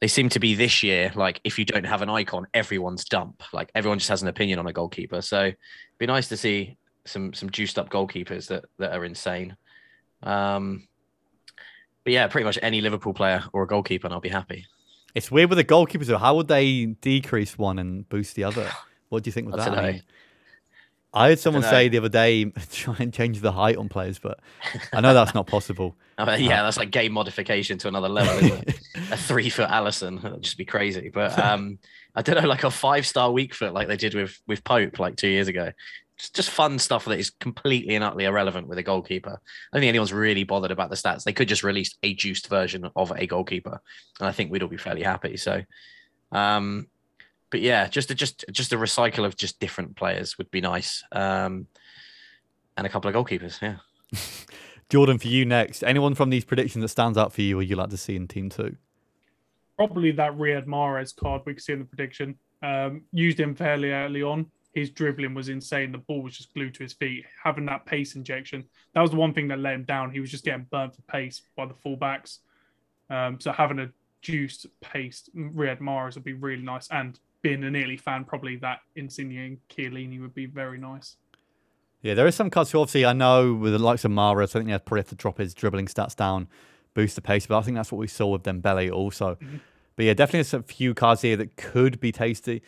[0.00, 3.42] they seem to be this year like if you don't have an icon, everyone's dump.
[3.52, 5.20] Like everyone just has an opinion on a goalkeeper.
[5.20, 5.56] So it'd
[5.98, 6.76] be nice to see
[7.06, 9.56] some some juiced up goalkeepers that that are insane.
[10.24, 10.88] Um,
[12.02, 14.66] but yeah, pretty much any Liverpool player or a goalkeeper, and I'll be happy.
[15.14, 16.06] It's weird with the goalkeepers.
[16.06, 16.18] Though.
[16.18, 18.68] How would they decrease one and boost the other?
[19.08, 19.70] What do you think with that?
[19.70, 20.02] I, mean,
[21.14, 21.72] I heard someone Dunno.
[21.72, 24.40] say the other day try and change the height on players, but
[24.92, 25.96] I know that's not possible.
[26.18, 28.36] I mean, yeah, that's like game modification to another level.
[28.44, 28.80] Isn't it?
[29.12, 31.10] a three foot Alisson, that'd just be crazy.
[31.14, 31.78] But um,
[32.16, 34.98] I don't know, like a five star weak foot, like they did with with Pope
[34.98, 35.70] like two years ago.
[36.18, 39.30] Just, just fun stuff that is completely and utterly irrelevant with a goalkeeper.
[39.30, 41.24] I don't think anyone's really bothered about the stats.
[41.24, 43.80] They could just release a juiced version of a goalkeeper,
[44.20, 45.36] and I think we'd all be fairly happy.
[45.36, 45.62] So,
[46.30, 46.86] um,
[47.50, 51.02] but yeah, just a, just just a recycle of just different players would be nice,
[51.12, 51.66] um,
[52.76, 53.60] and a couple of goalkeepers.
[53.60, 53.76] Yeah.
[54.90, 57.74] Jordan, for you next, anyone from these predictions that stands out for you or you
[57.74, 58.76] like to see in Team Two?
[59.76, 62.38] Probably that Riyad Mahrez card we could see in the prediction.
[62.62, 64.46] Um, used him fairly early on.
[64.74, 65.92] His dribbling was insane.
[65.92, 67.24] The ball was just glued to his feet.
[67.42, 70.10] Having that pace injection, that was the one thing that let him down.
[70.10, 72.38] He was just getting burnt for pace by the fullbacks.
[73.08, 76.88] Um, so having a juiced, paced Riyad Mahrez would be really nice.
[76.90, 81.16] And being an Italy fan, probably that Insigne and Chiellini would be very nice.
[82.02, 84.58] Yeah, there is some cards who obviously I know with the likes of Mahrez, I
[84.58, 86.48] think they probably have to drop his dribbling stats down,
[86.94, 89.36] boost the pace, but I think that's what we saw with Dembele also.
[89.36, 89.60] Mhm.
[89.96, 92.62] But yeah, definitely a few cards here that could be tasty.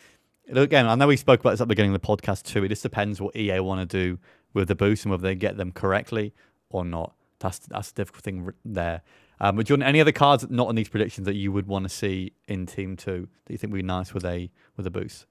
[0.48, 2.62] Again, I know we spoke about this at the beginning of the podcast too.
[2.62, 4.18] It just depends what EA want to do
[4.54, 6.32] with the boost and whether they get them correctly
[6.70, 7.14] or not.
[7.40, 9.02] That's that's the difficult thing there.
[9.40, 11.88] Um, but Jordan, any other cards not on these predictions that you would want to
[11.88, 15.26] see in Team Two that you think would be nice with a with a boost?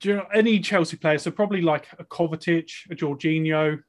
[0.00, 1.18] Do you know any Chelsea player?
[1.18, 3.82] So probably like a Kovacic, a Jorginho,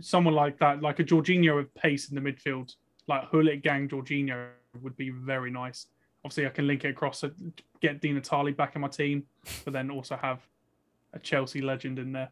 [0.00, 2.74] someone like that, like a Jorginho with pace in the midfield,
[3.06, 4.48] like Gullit Gang Jorginho
[4.82, 5.86] would be very nice.
[6.24, 7.32] Obviously, I can link it across, to
[7.80, 9.24] get Di Natale back in my team,
[9.64, 10.40] but then also have
[11.12, 12.30] a Chelsea legend in there.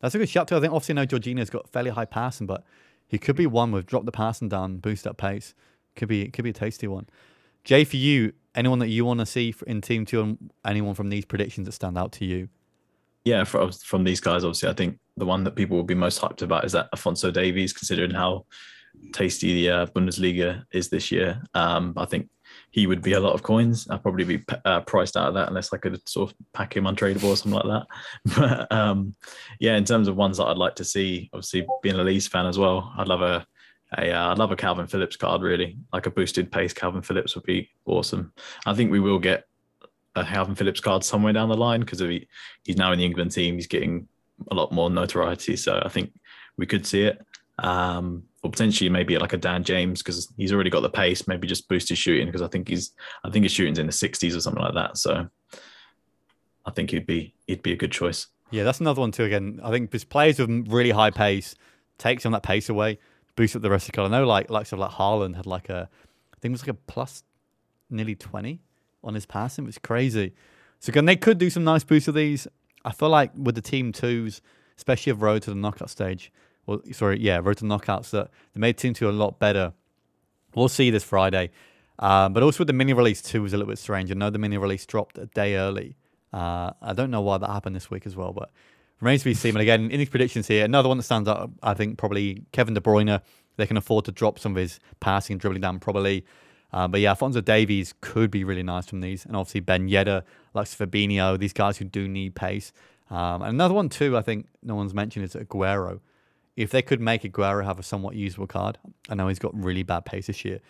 [0.00, 0.56] That's a good shout too.
[0.56, 2.64] I think obviously now Jorginho's got fairly high passing, but
[3.06, 5.54] he could be one with drop the passing down, boost up pace.
[5.96, 7.06] Could be could be a tasty one.
[7.62, 11.08] Jay, for you, anyone that you want to see in Team Two, and anyone from
[11.08, 12.48] these predictions that stand out to you?
[13.24, 16.20] yeah, from, from these guys, obviously, I think the one that people will be most
[16.20, 18.44] hyped about is that Alphonso Davies, considering how
[19.12, 21.42] tasty the uh, Bundesliga is this year.
[21.54, 22.28] Um, I think
[22.74, 23.86] he would be a lot of coins.
[23.88, 26.86] I'd probably be uh, priced out of that unless I could sort of pack him
[26.86, 27.86] untradeable or something like that.
[28.36, 29.14] But um,
[29.60, 32.46] yeah, in terms of ones that I'd like to see, obviously being a Leeds fan
[32.46, 33.46] as well, I'd love a
[33.96, 35.78] a, uh, I'd love a Kalvin Phillips card, really.
[35.92, 38.32] Like a boosted pace Kalvin Phillips would be awesome.
[38.66, 39.44] I think we will get
[40.16, 42.26] a Kalvin Phillips card somewhere down the line because he,
[42.64, 43.54] he's now in the England team.
[43.54, 44.08] He's getting
[44.50, 45.54] a lot more notoriety.
[45.54, 46.12] So I think
[46.56, 47.24] we could see it.
[47.60, 51.26] Um, or potentially maybe like a Dan James because he's already got the pace.
[51.26, 52.92] Maybe just boost his shooting because I think he's
[53.24, 54.98] I think his shooting's in the 60s or something like that.
[54.98, 55.26] So
[56.66, 58.26] I think he'd be he'd be a good choice.
[58.50, 59.24] Yeah, that's another one too.
[59.24, 61.54] Again, I think just players with really high pace
[61.96, 62.98] take some of that pace away,
[63.34, 64.12] boost up the rest of the card.
[64.12, 66.62] I know like like sort of like Haaland had like a I think it was
[66.62, 67.24] like a plus
[67.88, 68.60] nearly twenty
[69.02, 70.34] on his passing, which is crazy.
[70.80, 72.46] So again, they could do some nice boosts of these.
[72.84, 74.42] I feel like with the team twos,
[74.76, 76.30] especially of road to the knockout stage,
[76.92, 79.72] sorry, yeah, road to knockouts, that they made team two a lot better.
[80.54, 81.50] We'll see this Friday.
[81.98, 84.10] Um, but also with the mini release two was a little bit strange.
[84.10, 85.96] I know the mini release dropped a day early.
[86.32, 88.50] Uh, I don't know why that happened this week as well, but
[89.00, 89.52] remains to be seen.
[89.52, 92.74] But again, in these predictions here, another one that stands out, I think probably Kevin
[92.74, 93.20] De Bruyne.
[93.56, 96.24] They can afford to drop some of his passing and dribbling down probably.
[96.72, 99.24] Uh, but yeah, Alphonso Davies could be really nice from these.
[99.24, 102.72] And obviously Ben Yedder, Lex Fabinho, these guys who do need pace.
[103.10, 106.00] Um, and another one too, I think no one's mentioned is Aguero.
[106.56, 108.78] If they could make Aguero have a somewhat usable card,
[109.08, 110.60] I know he's got really bad pace this year,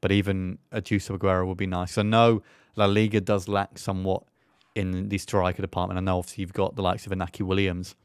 [0.00, 1.98] but even a juice of Aguero would be nice.
[1.98, 2.42] I know
[2.76, 4.22] La Liga does lack somewhat
[4.74, 5.98] in the striker department.
[5.98, 7.96] I know obviously you've got the likes of Inaki Williams,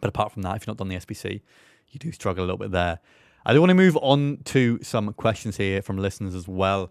[0.00, 1.40] but apart from that, if you're not done the SBC,
[1.90, 2.98] you do struggle a little bit there.
[3.44, 6.90] I do want to move on to some questions here from listeners as well.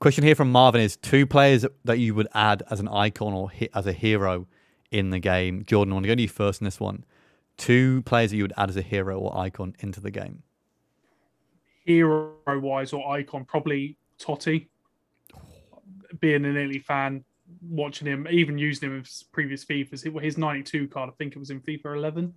[0.00, 3.50] Question here from Marvin is two players that you would add as an icon or
[3.74, 4.46] as a hero
[4.90, 5.64] in the game.
[5.64, 7.04] Jordan, I want to go to you first in this one.
[7.58, 10.42] Two players that you would add as a hero or icon into the game.
[11.84, 14.68] Hero wise or icon, probably Totti.
[16.20, 17.24] Being an Italy fan,
[17.68, 21.50] watching him, even using him in previous FIFAs, his 92 card, I think it was
[21.50, 22.34] in FIFA 11,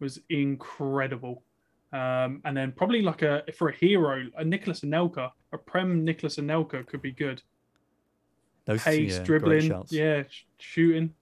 [0.00, 1.42] was incredible.
[1.92, 6.36] Um, and then probably like a for a hero, a Nicholas Anelka, a Prem Nicholas
[6.36, 7.40] Anelka could be good.
[8.64, 11.14] Those, Pace, yeah, dribbling, yeah, sh- shooting.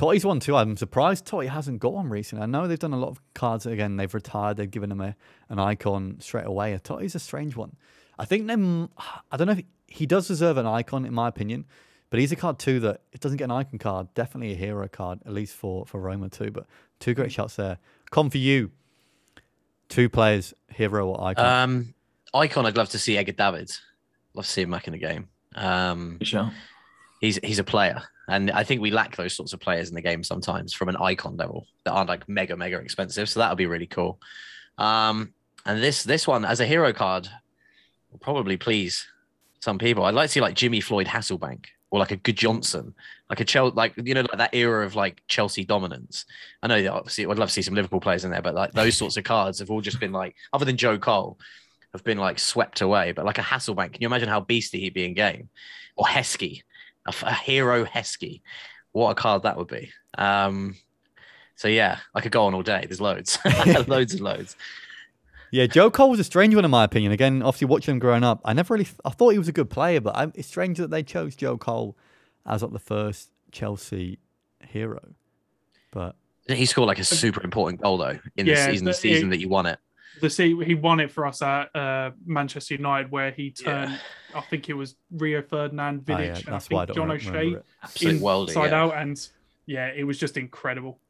[0.00, 0.56] Totti's one too.
[0.56, 2.42] I'm surprised Totti hasn't got one recently.
[2.42, 3.98] I know they've done a lot of cards again.
[3.98, 4.56] They've retired.
[4.56, 5.14] They've given him a,
[5.50, 6.72] an icon straight away.
[6.82, 7.76] Totti's a strange one.
[8.18, 8.88] I think them.
[9.30, 11.66] I don't know if he does deserve an icon in my opinion,
[12.08, 14.14] but he's a card too that it doesn't get an icon card.
[14.14, 16.50] Definitely a hero card, at least for for Roma too.
[16.50, 16.64] But
[16.98, 17.76] two great shots there.
[18.08, 18.70] Com for you.
[19.90, 21.44] Two players, hero or icon.
[21.44, 21.94] Um,
[22.32, 23.82] icon, I'd love to see Edgar Davids.
[24.32, 25.28] Love to see him back in the game.
[25.54, 26.52] Um, Good shout.
[27.20, 30.02] He's he's a player, and I think we lack those sorts of players in the
[30.02, 33.28] game sometimes from an icon level that aren't like mega mega expensive.
[33.28, 34.18] So that would be really cool.
[34.78, 35.34] Um,
[35.66, 37.28] and this this one as a hero card
[38.10, 39.06] will probably please
[39.60, 40.04] some people.
[40.04, 42.94] I'd like to see like Jimmy Floyd Hasselbaink or like a Gudjohnsen,
[43.28, 46.24] like a Chelsea, like you know, like that era of like Chelsea dominance.
[46.62, 48.72] I know that obviously I'd love to see some Liverpool players in there, but like
[48.72, 51.38] those sorts of cards have all just been like, other than Joe Cole,
[51.92, 53.12] have been like swept away.
[53.12, 55.48] But like a Hasselbaink, can you imagine how beastly he'd be in game?
[55.96, 56.62] Or Heskey,
[57.10, 58.40] a, f- a hero Heskey.
[58.92, 59.90] What a card that would be.
[60.18, 60.76] Um,
[61.56, 62.84] so yeah, I could go on all day.
[62.88, 63.38] There's loads,
[63.86, 64.56] loads and loads.
[65.52, 67.12] Yeah, Joe Cole was a strange one in my opinion.
[67.12, 69.68] Again, obviously watching him growing up, I never really, I thought he was a good
[69.68, 71.96] player, but I, it's strange that they chose Joe Cole
[72.46, 74.18] as like the first Chelsea
[74.66, 75.00] hero.
[75.90, 76.14] But
[76.46, 79.28] He scored like a super important goal though in Yeah, the season, the but season
[79.28, 79.78] it- that you won it.
[80.20, 83.98] The see he won it for us at uh, Manchester United, where he turned.
[84.34, 86.96] I think it was Rio Ferdinand, oh, Vidic, yeah, and I that's why I think
[86.96, 87.64] don't John O'Shea it.
[87.82, 88.48] Absolute worldie.
[88.48, 88.82] inside Yeah.
[88.82, 89.28] out, and
[89.66, 91.00] yeah, it was just incredible.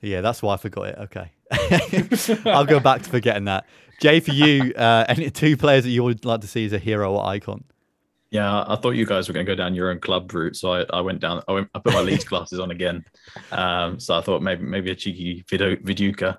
[0.00, 0.98] Yeah, that's why I forgot it.
[0.98, 1.30] Okay,
[2.50, 3.66] I'll go back to forgetting that.
[4.00, 6.78] Jay, for you, uh, any two players that you would like to see as a
[6.78, 7.64] hero or icon?
[8.30, 10.72] Yeah, I thought you guys were going to go down your own club route, so
[10.72, 11.42] I, I went down.
[11.46, 13.04] I, went, I put my Leeds glasses on again.
[13.52, 16.38] Um, so I thought maybe maybe a cheeky Viduka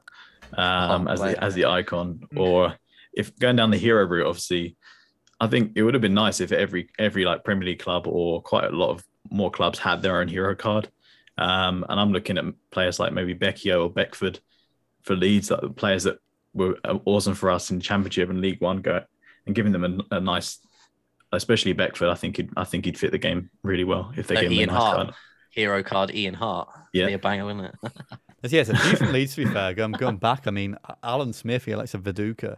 [0.53, 2.75] um, Oh, as the as the icon, or
[3.13, 4.75] if going down the hero route, obviously,
[5.39, 8.41] I think it would have been nice if every every like Premier League club or
[8.41, 10.89] quite a lot of more clubs had their own hero card.
[11.37, 14.39] Um, and I'm looking at players like maybe Becchio or Beckford
[15.03, 16.17] for Leeds, like players that
[16.53, 19.01] were awesome for us in Championship and League One, go
[19.45, 20.59] and giving them a, a nice,
[21.33, 22.07] especially Beckford.
[22.07, 24.51] I think he'd, I think he'd fit the game really well if they Uh, gave
[24.51, 25.15] him Ian a nice Harte, card.
[25.51, 26.69] hero card, Ian Harte.
[26.93, 27.07] Yeah.
[27.07, 27.91] be a banger, wouldn't it?
[28.41, 29.73] There's- Yeah, it's a few from Leeds to be fair.
[29.73, 32.57] Going, going back, I mean, Alan Smith, he likes a Viduka.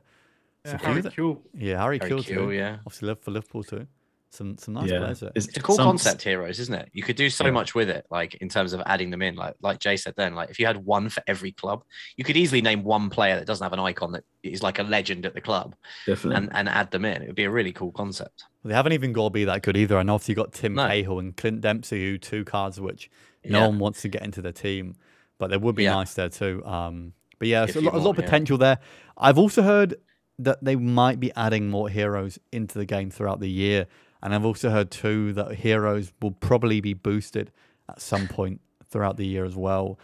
[0.65, 1.39] It's a few Harry that- Kewell.
[1.53, 2.51] Yeah, Harry, Harry Kill Kewell, too.
[2.51, 2.77] yeah.
[2.85, 3.87] Obviously, live for Liverpool too.
[4.29, 5.31] Some some nice yeah, players there.
[5.35, 6.89] It's a cool some- concept, heroes, isn't it?
[6.91, 7.51] You could do so Yeah.
[7.51, 9.35] much with it, like in terms of adding them in.
[9.35, 11.85] Like like Jay said then, like if you had one for every club,
[12.17, 14.83] you could easily name one player that doesn't have an icon that is like a
[14.83, 15.75] legend at the club
[16.05, 16.35] Definitely.
[16.35, 17.21] and, and add them in.
[17.21, 18.43] It would be a really cool concept.
[18.65, 19.97] They haven't even got to be that good either.
[19.97, 20.87] And obviously, you got Tim No.
[20.87, 23.09] Cahill and Clint Dempsey, who two cards which
[23.45, 23.67] no Yeah.
[23.67, 24.95] one wants to get into the team,
[25.37, 25.93] but they would be Yeah.
[25.95, 26.63] nice there too.
[26.65, 28.29] Um, but yeah, so a lot, a lot want, of yeah.
[28.29, 28.79] potential there.
[29.17, 29.95] I've also heard
[30.39, 33.87] that they might be adding more heroes into the game throughout the year,
[34.21, 37.51] and I've also heard too that heroes will probably be boosted
[37.89, 39.99] at some point throughout the year as well.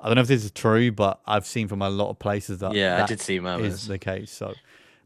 [0.00, 2.58] I don't know if this is true, but I've seen from a lot of places
[2.58, 4.30] that yeah, I did see is the case.
[4.30, 4.54] So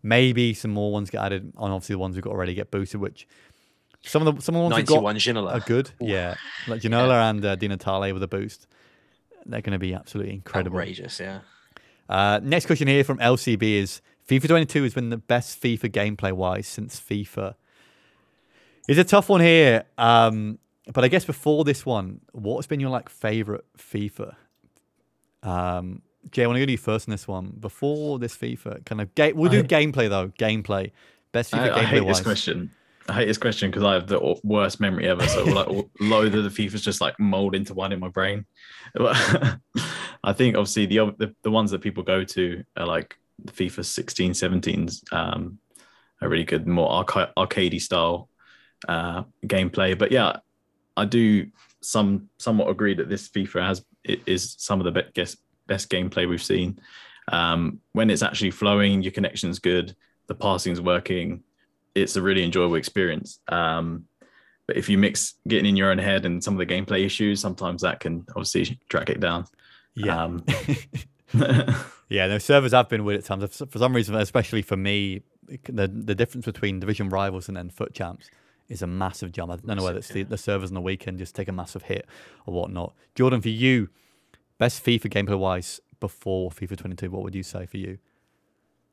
[0.03, 3.01] maybe some more ones get added and Obviously, the ones we've got already get boosted,
[3.01, 3.27] which
[4.03, 5.53] some of the some of the ones we've got Ginola.
[5.55, 5.91] are good.
[6.01, 6.35] Yeah,
[6.69, 8.67] like Ginola and uh, Di Natale with a boost.
[9.47, 10.79] They're going to be absolutely incredible.
[10.79, 11.41] Outrageous, yeah.
[12.09, 16.33] Uh, next question here from LCB is FIFA 22 has been the best FIFA gameplay
[16.33, 17.55] wise since FIFA.
[18.89, 20.59] It's a tough one here, um,
[20.93, 24.35] but I guess before this one, what's been your like favorite FIFA?
[25.43, 27.55] Um, Jay, I want to go to you first in this one.
[27.59, 30.29] Before this FIFA, kind of game, we'll do I- gameplay though.
[30.39, 30.91] Gameplay,
[31.33, 32.21] best FIFA I, I gameplay hate this wise.
[32.21, 32.71] question.
[33.09, 35.27] I hate this question because I have the worst memory ever.
[35.27, 35.69] So like
[36.01, 38.47] loads of the FIFA's just like mold into one in my brain.
[38.99, 43.85] I think obviously the, the the ones that people go to are like the FIFA
[43.85, 45.59] 16, 17s um,
[46.21, 48.29] are really good, more arca- arcadey style
[48.89, 49.99] uh, gameplay.
[49.99, 50.37] But yeah,
[50.97, 51.49] I do
[51.81, 55.91] some somewhat agree that this FIFA has it is some of the best best, best
[55.91, 56.79] gameplay we've seen.
[57.29, 59.95] Um, when it's actually flowing, your connection's good,
[60.27, 61.43] the passing's working.
[61.95, 63.41] It's a really enjoyable experience.
[63.49, 64.07] Um,
[64.67, 67.41] but if you mix getting in your own head and some of the gameplay issues,
[67.41, 69.47] sometimes that can obviously track it down.
[69.95, 70.23] Yeah.
[70.23, 70.45] Um,
[72.13, 73.63] Yeah, no servers have been weird at times.
[73.71, 75.23] For some reason, especially for me,
[75.65, 78.29] the the difference between division rivals and then FUT champs
[78.69, 79.51] is a massive jump.
[79.51, 81.85] I don't know whether it's the, the servers on the weekend just take a massive
[81.85, 82.07] hit
[82.45, 82.93] or whatnot.
[83.15, 83.89] Jordan, for you,
[84.59, 87.97] best FIFA gameplay wise before FIFA 22, what would you say for you?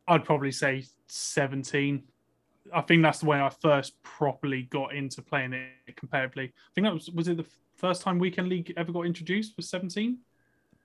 [0.08, 2.02] I'd probably say 17.
[2.74, 6.46] I think that's the way I first properly got into playing it comparatively.
[6.46, 7.46] I think that was was it the
[7.78, 10.18] first time Weekend League ever got introduced was 17.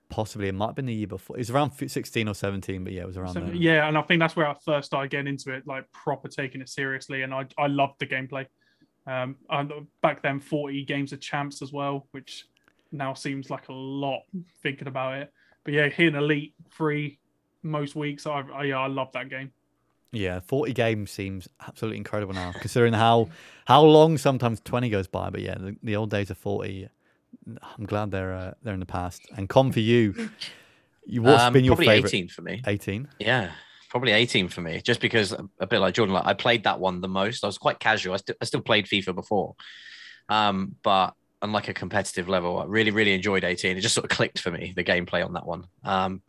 [0.09, 1.35] possibly it might have been the year before.
[1.35, 3.53] It was around 16 or 17, but yeah, it was around So, there.
[3.55, 6.61] yeah, and I think that's where I first started getting into it, like proper taking
[6.61, 8.45] it seriously, and I I loved the gameplay.
[9.07, 9.35] Um,
[10.01, 12.45] back then, forty games of champs as well, which
[12.91, 14.21] now seems like a lot
[14.63, 15.33] thinking about it.
[15.63, 17.19] But yeah, hitting elite three
[17.63, 19.51] most weeks, I, I yeah, I love that game.
[20.11, 23.29] Yeah, 40 games seems absolutely incredible now, considering how
[23.65, 25.29] how long sometimes 20 goes by.
[25.29, 26.87] But yeah, the, the old days of 40,
[27.77, 29.23] I'm glad they're uh, they're in the past.
[29.35, 30.29] And Com for you,
[31.05, 32.13] you what's Um, been your probably favorite?
[32.13, 32.61] 18 for me.
[32.65, 33.07] 18.
[33.19, 33.51] Yeah,
[33.89, 36.79] probably 18 for me, just because a- a bit like Jordan, like I played that
[36.79, 37.43] one the most.
[37.43, 38.13] I was quite casual.
[38.13, 39.55] I, st- I still played FIFA before,
[40.29, 41.13] um, but
[41.45, 43.77] on like a competitive level, I really, really enjoyed 18.
[43.77, 45.65] It just sort of clicked for me, the gameplay on that one.
[45.83, 46.21] Um,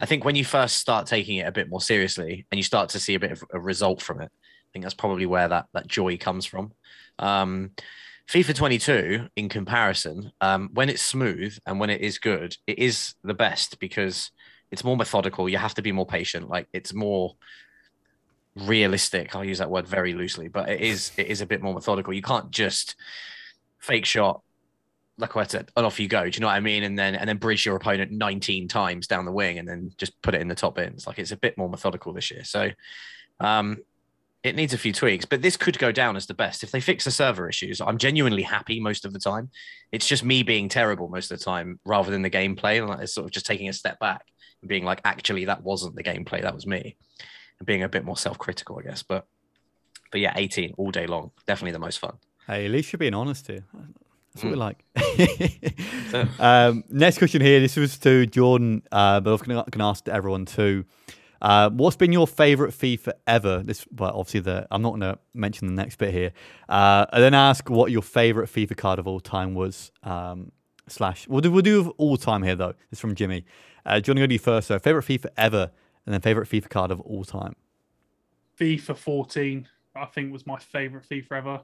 [0.00, 2.90] I think when you first start taking it a bit more seriously and you start
[2.90, 5.66] to see a bit of a result from it, I think that's probably where that
[5.72, 6.72] that joy comes from.
[7.20, 7.70] Um,
[8.28, 13.14] FIFA 22, in comparison, um, when it's smooth and when it is good, it is
[13.22, 14.30] the best because
[14.70, 15.48] it's more methodical.
[15.48, 16.48] You have to be more patient.
[16.48, 17.36] Like it's more
[18.56, 19.36] realistic.
[19.36, 22.12] I'll use that word very loosely, but it is it is a bit more methodical.
[22.12, 22.96] You can't just
[23.78, 24.40] fake shot
[25.18, 26.28] like I said, and off you go.
[26.28, 26.82] Do you know what I mean?
[26.82, 30.20] And then and then bridge your opponent 19 times down the wing and then just
[30.22, 31.06] put it in the top bins.
[31.06, 32.44] Like it's a bit more methodical this year.
[32.44, 32.70] So
[33.40, 33.78] um
[34.42, 36.62] it needs a few tweaks, but this could go down as the best.
[36.62, 39.50] If they fix the server issues, I'm genuinely happy most of the time.
[39.90, 42.78] It's just me being terrible most of the time rather than the gameplay.
[42.78, 44.26] And like, it's sort of just taking a step back
[44.60, 46.94] and being like, actually, that wasn't the gameplay, that was me.
[47.58, 49.02] And being a bit more self-critical, I guess.
[49.02, 49.26] But
[50.12, 51.30] but yeah, 18 all day long.
[51.46, 52.18] Definitely the most fun.
[52.46, 53.64] Hey, at least you're being honest here.
[54.34, 56.24] That's what we Mm.
[56.24, 56.40] like.
[56.40, 57.60] um, next question here.
[57.60, 60.84] This was to Jordan, uh, but I was going to ask to everyone too.
[61.40, 63.62] Uh, what's been your favorite FIFA ever?
[63.62, 66.32] This, well, obviously, the I'm not going to mention the next bit here.
[66.68, 69.92] Uh, and then ask what your favorite FIFA card of all time was.
[70.02, 70.50] Um,
[70.88, 72.72] slash, we'll do we'll do all time here though.
[72.90, 73.44] This is from Jimmy.
[73.86, 74.68] Uh, do you want to go to you first?
[74.68, 75.70] So, favorite FIFA ever,
[76.06, 77.54] and then favorite FIFA card of all time.
[78.58, 81.60] FIFA 14, I think, was my favorite FIFA ever.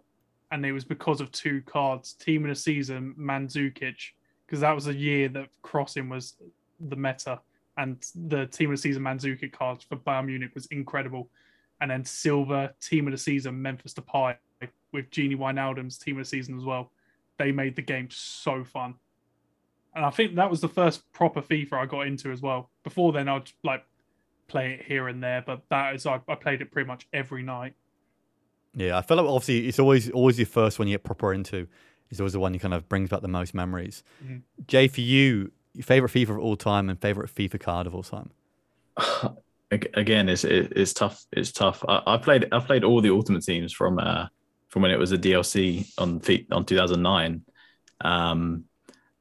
[0.52, 4.10] And it was because of two cards Team of the Season, Mandzukic,
[4.46, 6.34] because that was a year that crossing was
[6.80, 7.40] the meta.
[7.76, 11.28] And the Team of the Season Mandzukic cards for Bayern Munich was incredible.
[11.80, 14.36] And then Silver, Team of the Season, Memphis Depay,
[14.92, 16.90] with Gini Wijnaldum's Team of the Season as well.
[17.38, 18.94] They made the game so fun.
[19.94, 22.70] And I think that was the first proper FIFA I got into as well.
[22.84, 23.84] Before then, I'd like
[24.46, 27.42] play it here and there, but that is I, I played it pretty much every
[27.42, 27.74] night.
[28.74, 31.66] Yeah, I feel like obviously it's always always your first one you get proper into.
[32.10, 34.02] Is always the one you kind of brings back the most memories.
[34.24, 34.42] Mhm.
[34.66, 38.02] Jay, for you, your favorite FIFA of all time and favorite FIFA card of all
[38.02, 38.30] time.
[39.70, 41.24] Again, it's it, it's tough.
[41.32, 41.84] It's tough.
[41.88, 44.26] I, I played I played all the Ultimate Teams from uh
[44.68, 47.42] from when it was a DLC on on 2009.
[48.00, 48.64] Um,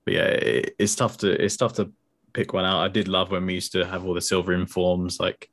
[0.05, 1.91] but yeah, it, it's tough to it's tough to
[2.33, 2.81] pick one out.
[2.81, 5.49] I did love when we used to have all the silver informs like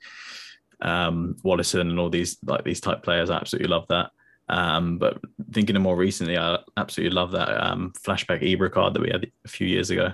[0.83, 3.31] um Wallison and all these like these type players.
[3.31, 4.11] I absolutely love that.
[4.49, 5.19] Um, but
[5.53, 9.31] thinking of more recently, I absolutely love that um flashback Ibra card that we had
[9.45, 10.13] a few years ago.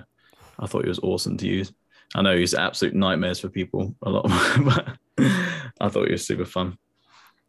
[0.59, 1.71] I thought it was awesome to use.
[2.15, 4.23] I know he's absolute nightmares for people a lot,
[4.63, 6.77] but I thought it was super fun.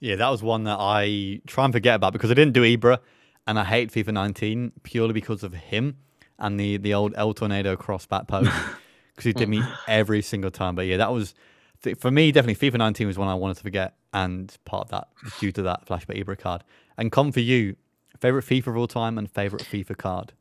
[0.01, 2.99] Yeah, that was one that I try and forget about because I didn't do Ibra,
[3.47, 5.97] and I hate FIFA 19 purely because of him
[6.39, 8.51] and the the old El Tornado cross back post
[9.15, 10.75] because he did me every single time.
[10.75, 11.35] But yeah, that was
[11.99, 15.09] for me definitely FIFA 19 was one I wanted to forget, and part of that
[15.41, 16.65] due to that flashback Ibra card.
[16.97, 17.77] And Com for you,
[18.21, 20.33] favorite FIFA of all time and favorite FIFA card.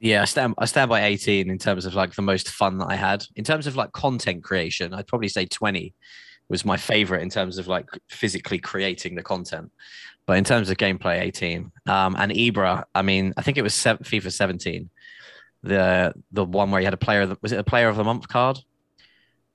[0.00, 2.86] Yeah, I stand I stand by 18 in terms of like the most fun that
[2.86, 3.24] I had.
[3.34, 5.94] In terms of like content creation, I'd probably say 20
[6.48, 9.72] was my favorite in terms of like physically creating the content.
[10.26, 11.70] But in terms of gameplay, 18.
[11.86, 14.90] Um, and Ibra, I mean, I think it was sev- FIFA 17.
[15.62, 18.28] The the one where you had a player was it a player of the month
[18.28, 18.58] card?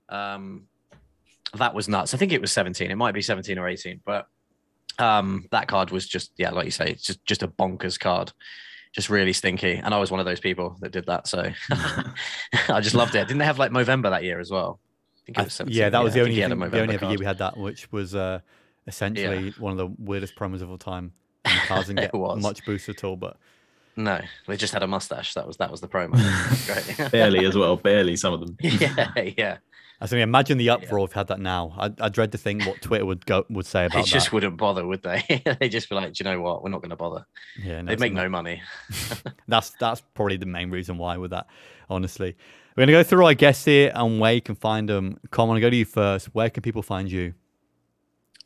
[0.09, 0.67] Um
[1.58, 2.14] that was nuts.
[2.14, 2.89] I think it was 17.
[2.91, 4.28] It might be 17 or 18, but
[4.99, 8.32] um that card was just yeah, like you say, it's just just a bonkers card
[8.93, 9.76] just really stinky.
[9.76, 11.28] And I was one of those people that did that.
[11.28, 11.49] So
[12.70, 13.28] I just loved it.
[13.28, 14.80] Didn't they have like Movember that year as well?
[15.16, 15.78] I think it was 17.
[15.78, 17.38] yeah, that was the only he had a thing, the only other year we had
[17.38, 18.39] that, which was uh,
[18.88, 21.14] essentially one of the weirdest promos of all time.
[21.43, 22.43] And the cards didn't get was.
[22.43, 23.38] much boost at all, but
[23.95, 25.34] No, they just had a mustache.
[25.34, 26.14] That was that was the promo.
[26.97, 27.12] Great.
[27.12, 28.58] barely as well, barely some of them.
[28.60, 29.58] yeah, yeah.
[30.02, 30.74] I mean, imagine the Yeah.
[30.74, 31.74] uproar if we had that now.
[31.78, 33.97] I, I dread to think what Twitter would go would say about.
[34.06, 34.34] They just that.
[34.34, 35.43] wouldn't bother, would they?
[35.60, 36.64] they just be like, Do you know what?
[36.64, 37.26] We're not going to bother.
[37.64, 38.62] Yeah, no, They'd make not- no money.
[39.47, 41.45] That's that's probably the main reason why with that.
[41.89, 42.36] Honestly,
[42.76, 45.18] we're gonna go through our guests here and where you can find them.
[45.30, 46.28] Come on, go to you first.
[46.34, 47.34] Where can people find you?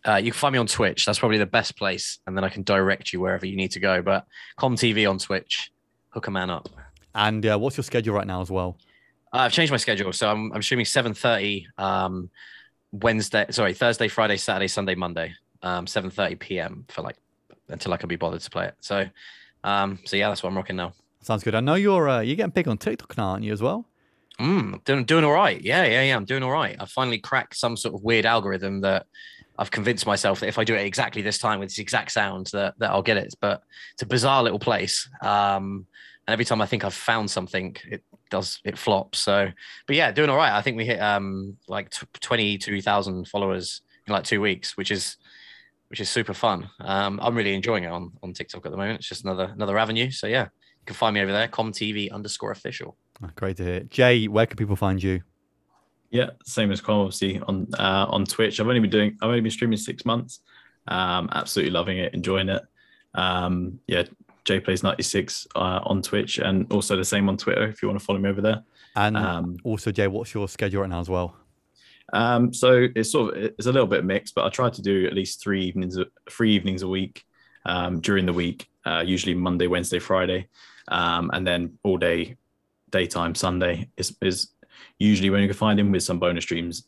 [0.07, 1.05] Uh, you can find me on Twitch.
[1.05, 3.79] That's probably the best place, and then I can direct you wherever you need to
[3.79, 4.01] go.
[4.01, 4.25] But
[4.57, 5.71] Com TV on Twitch,
[6.09, 6.69] hook a man up.
[7.13, 8.77] And uh, what's your schedule right now as well?
[9.35, 12.29] I've changed my schedule, so I'm I'm streaming 7:30 um,
[12.91, 16.85] Wednesday, sorry, Thursday, Friday, Saturday, Sunday, Monday, um, 7:30 p.m.
[16.89, 17.17] for like
[17.69, 18.75] until I can be bothered to play it.
[18.79, 19.07] So,
[19.63, 20.93] um, so yeah, that's what I'm rocking now.
[21.21, 21.55] Sounds good.
[21.55, 23.85] I know you're uh, you're getting big on TikTok now, aren't you as well?
[24.39, 25.61] Mm, doing doing all right.
[25.61, 26.15] Yeah, yeah, yeah.
[26.15, 26.75] I'm doing all right.
[26.79, 29.05] I finally cracked some sort of weird algorithm that
[29.57, 32.47] I've convinced myself that if I do it exactly this time with this exact sound,
[32.53, 33.33] that that I'll get it.
[33.39, 33.63] But
[33.93, 35.09] it's a bizarre little place.
[35.21, 35.87] Um,
[36.27, 38.03] and every time I think I've found something, it
[38.35, 39.19] does it flops.
[39.19, 39.49] So,
[39.87, 40.53] but yeah, doing all right.
[40.53, 44.91] I think we hit um like twenty two thousand followers in like two weeks, which
[44.91, 45.17] is
[45.89, 46.69] which is super fun.
[46.79, 48.99] Um, I'm really enjoying it on on TikTok at the moment.
[48.99, 50.11] It's just another another avenue.
[50.11, 52.97] So yeah, you can find me over there, comtv underscore official.
[53.23, 53.79] Oh, great to hear.
[53.81, 55.21] Jay, where can people find you?
[56.11, 58.59] Yeah, same as Com, obviously on uh, on Twitch.
[58.59, 59.17] I've only been doing.
[59.21, 60.41] I've only been streaming six months.
[60.87, 62.61] Um, absolutely loving it, enjoying it.
[63.15, 64.03] Um, yeah,
[64.45, 67.87] Jay plays ninety six uh, on Twitch, and also the same on Twitter if you
[67.87, 68.63] want to follow me over there.
[68.95, 71.35] And um, also, Jay, what's your schedule right now as well?
[72.13, 75.05] Um, so it's sort of it's a little bit mixed, but I try to do
[75.05, 75.97] at least three evenings,
[76.29, 77.25] three evenings a week
[77.65, 78.69] um, during the week.
[78.85, 80.47] Uh, usually Monday, Wednesday, Friday,
[80.89, 82.37] um, and then all day,
[82.91, 84.49] daytime Sunday is is
[84.99, 86.87] usually when you can find him with some bonus streams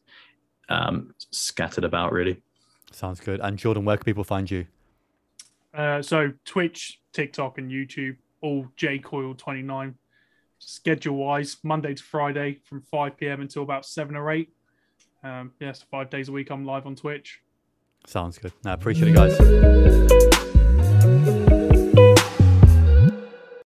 [0.69, 2.11] um, scattered about.
[2.11, 2.41] Really
[2.91, 3.39] sounds good.
[3.41, 4.67] And Jordan, where can people find you?
[5.73, 9.95] Uh, so Twitch, TikTok, and YouTube, all jcoil29.
[10.59, 13.41] Schedule wise, Monday to Friday from 5 p.m.
[13.41, 14.47] until about 7 or 8.
[15.23, 17.41] Um, yes, five days a week I'm live on Twitch.
[18.05, 18.53] Sounds good.
[18.65, 20.36] I appreciate it, guys.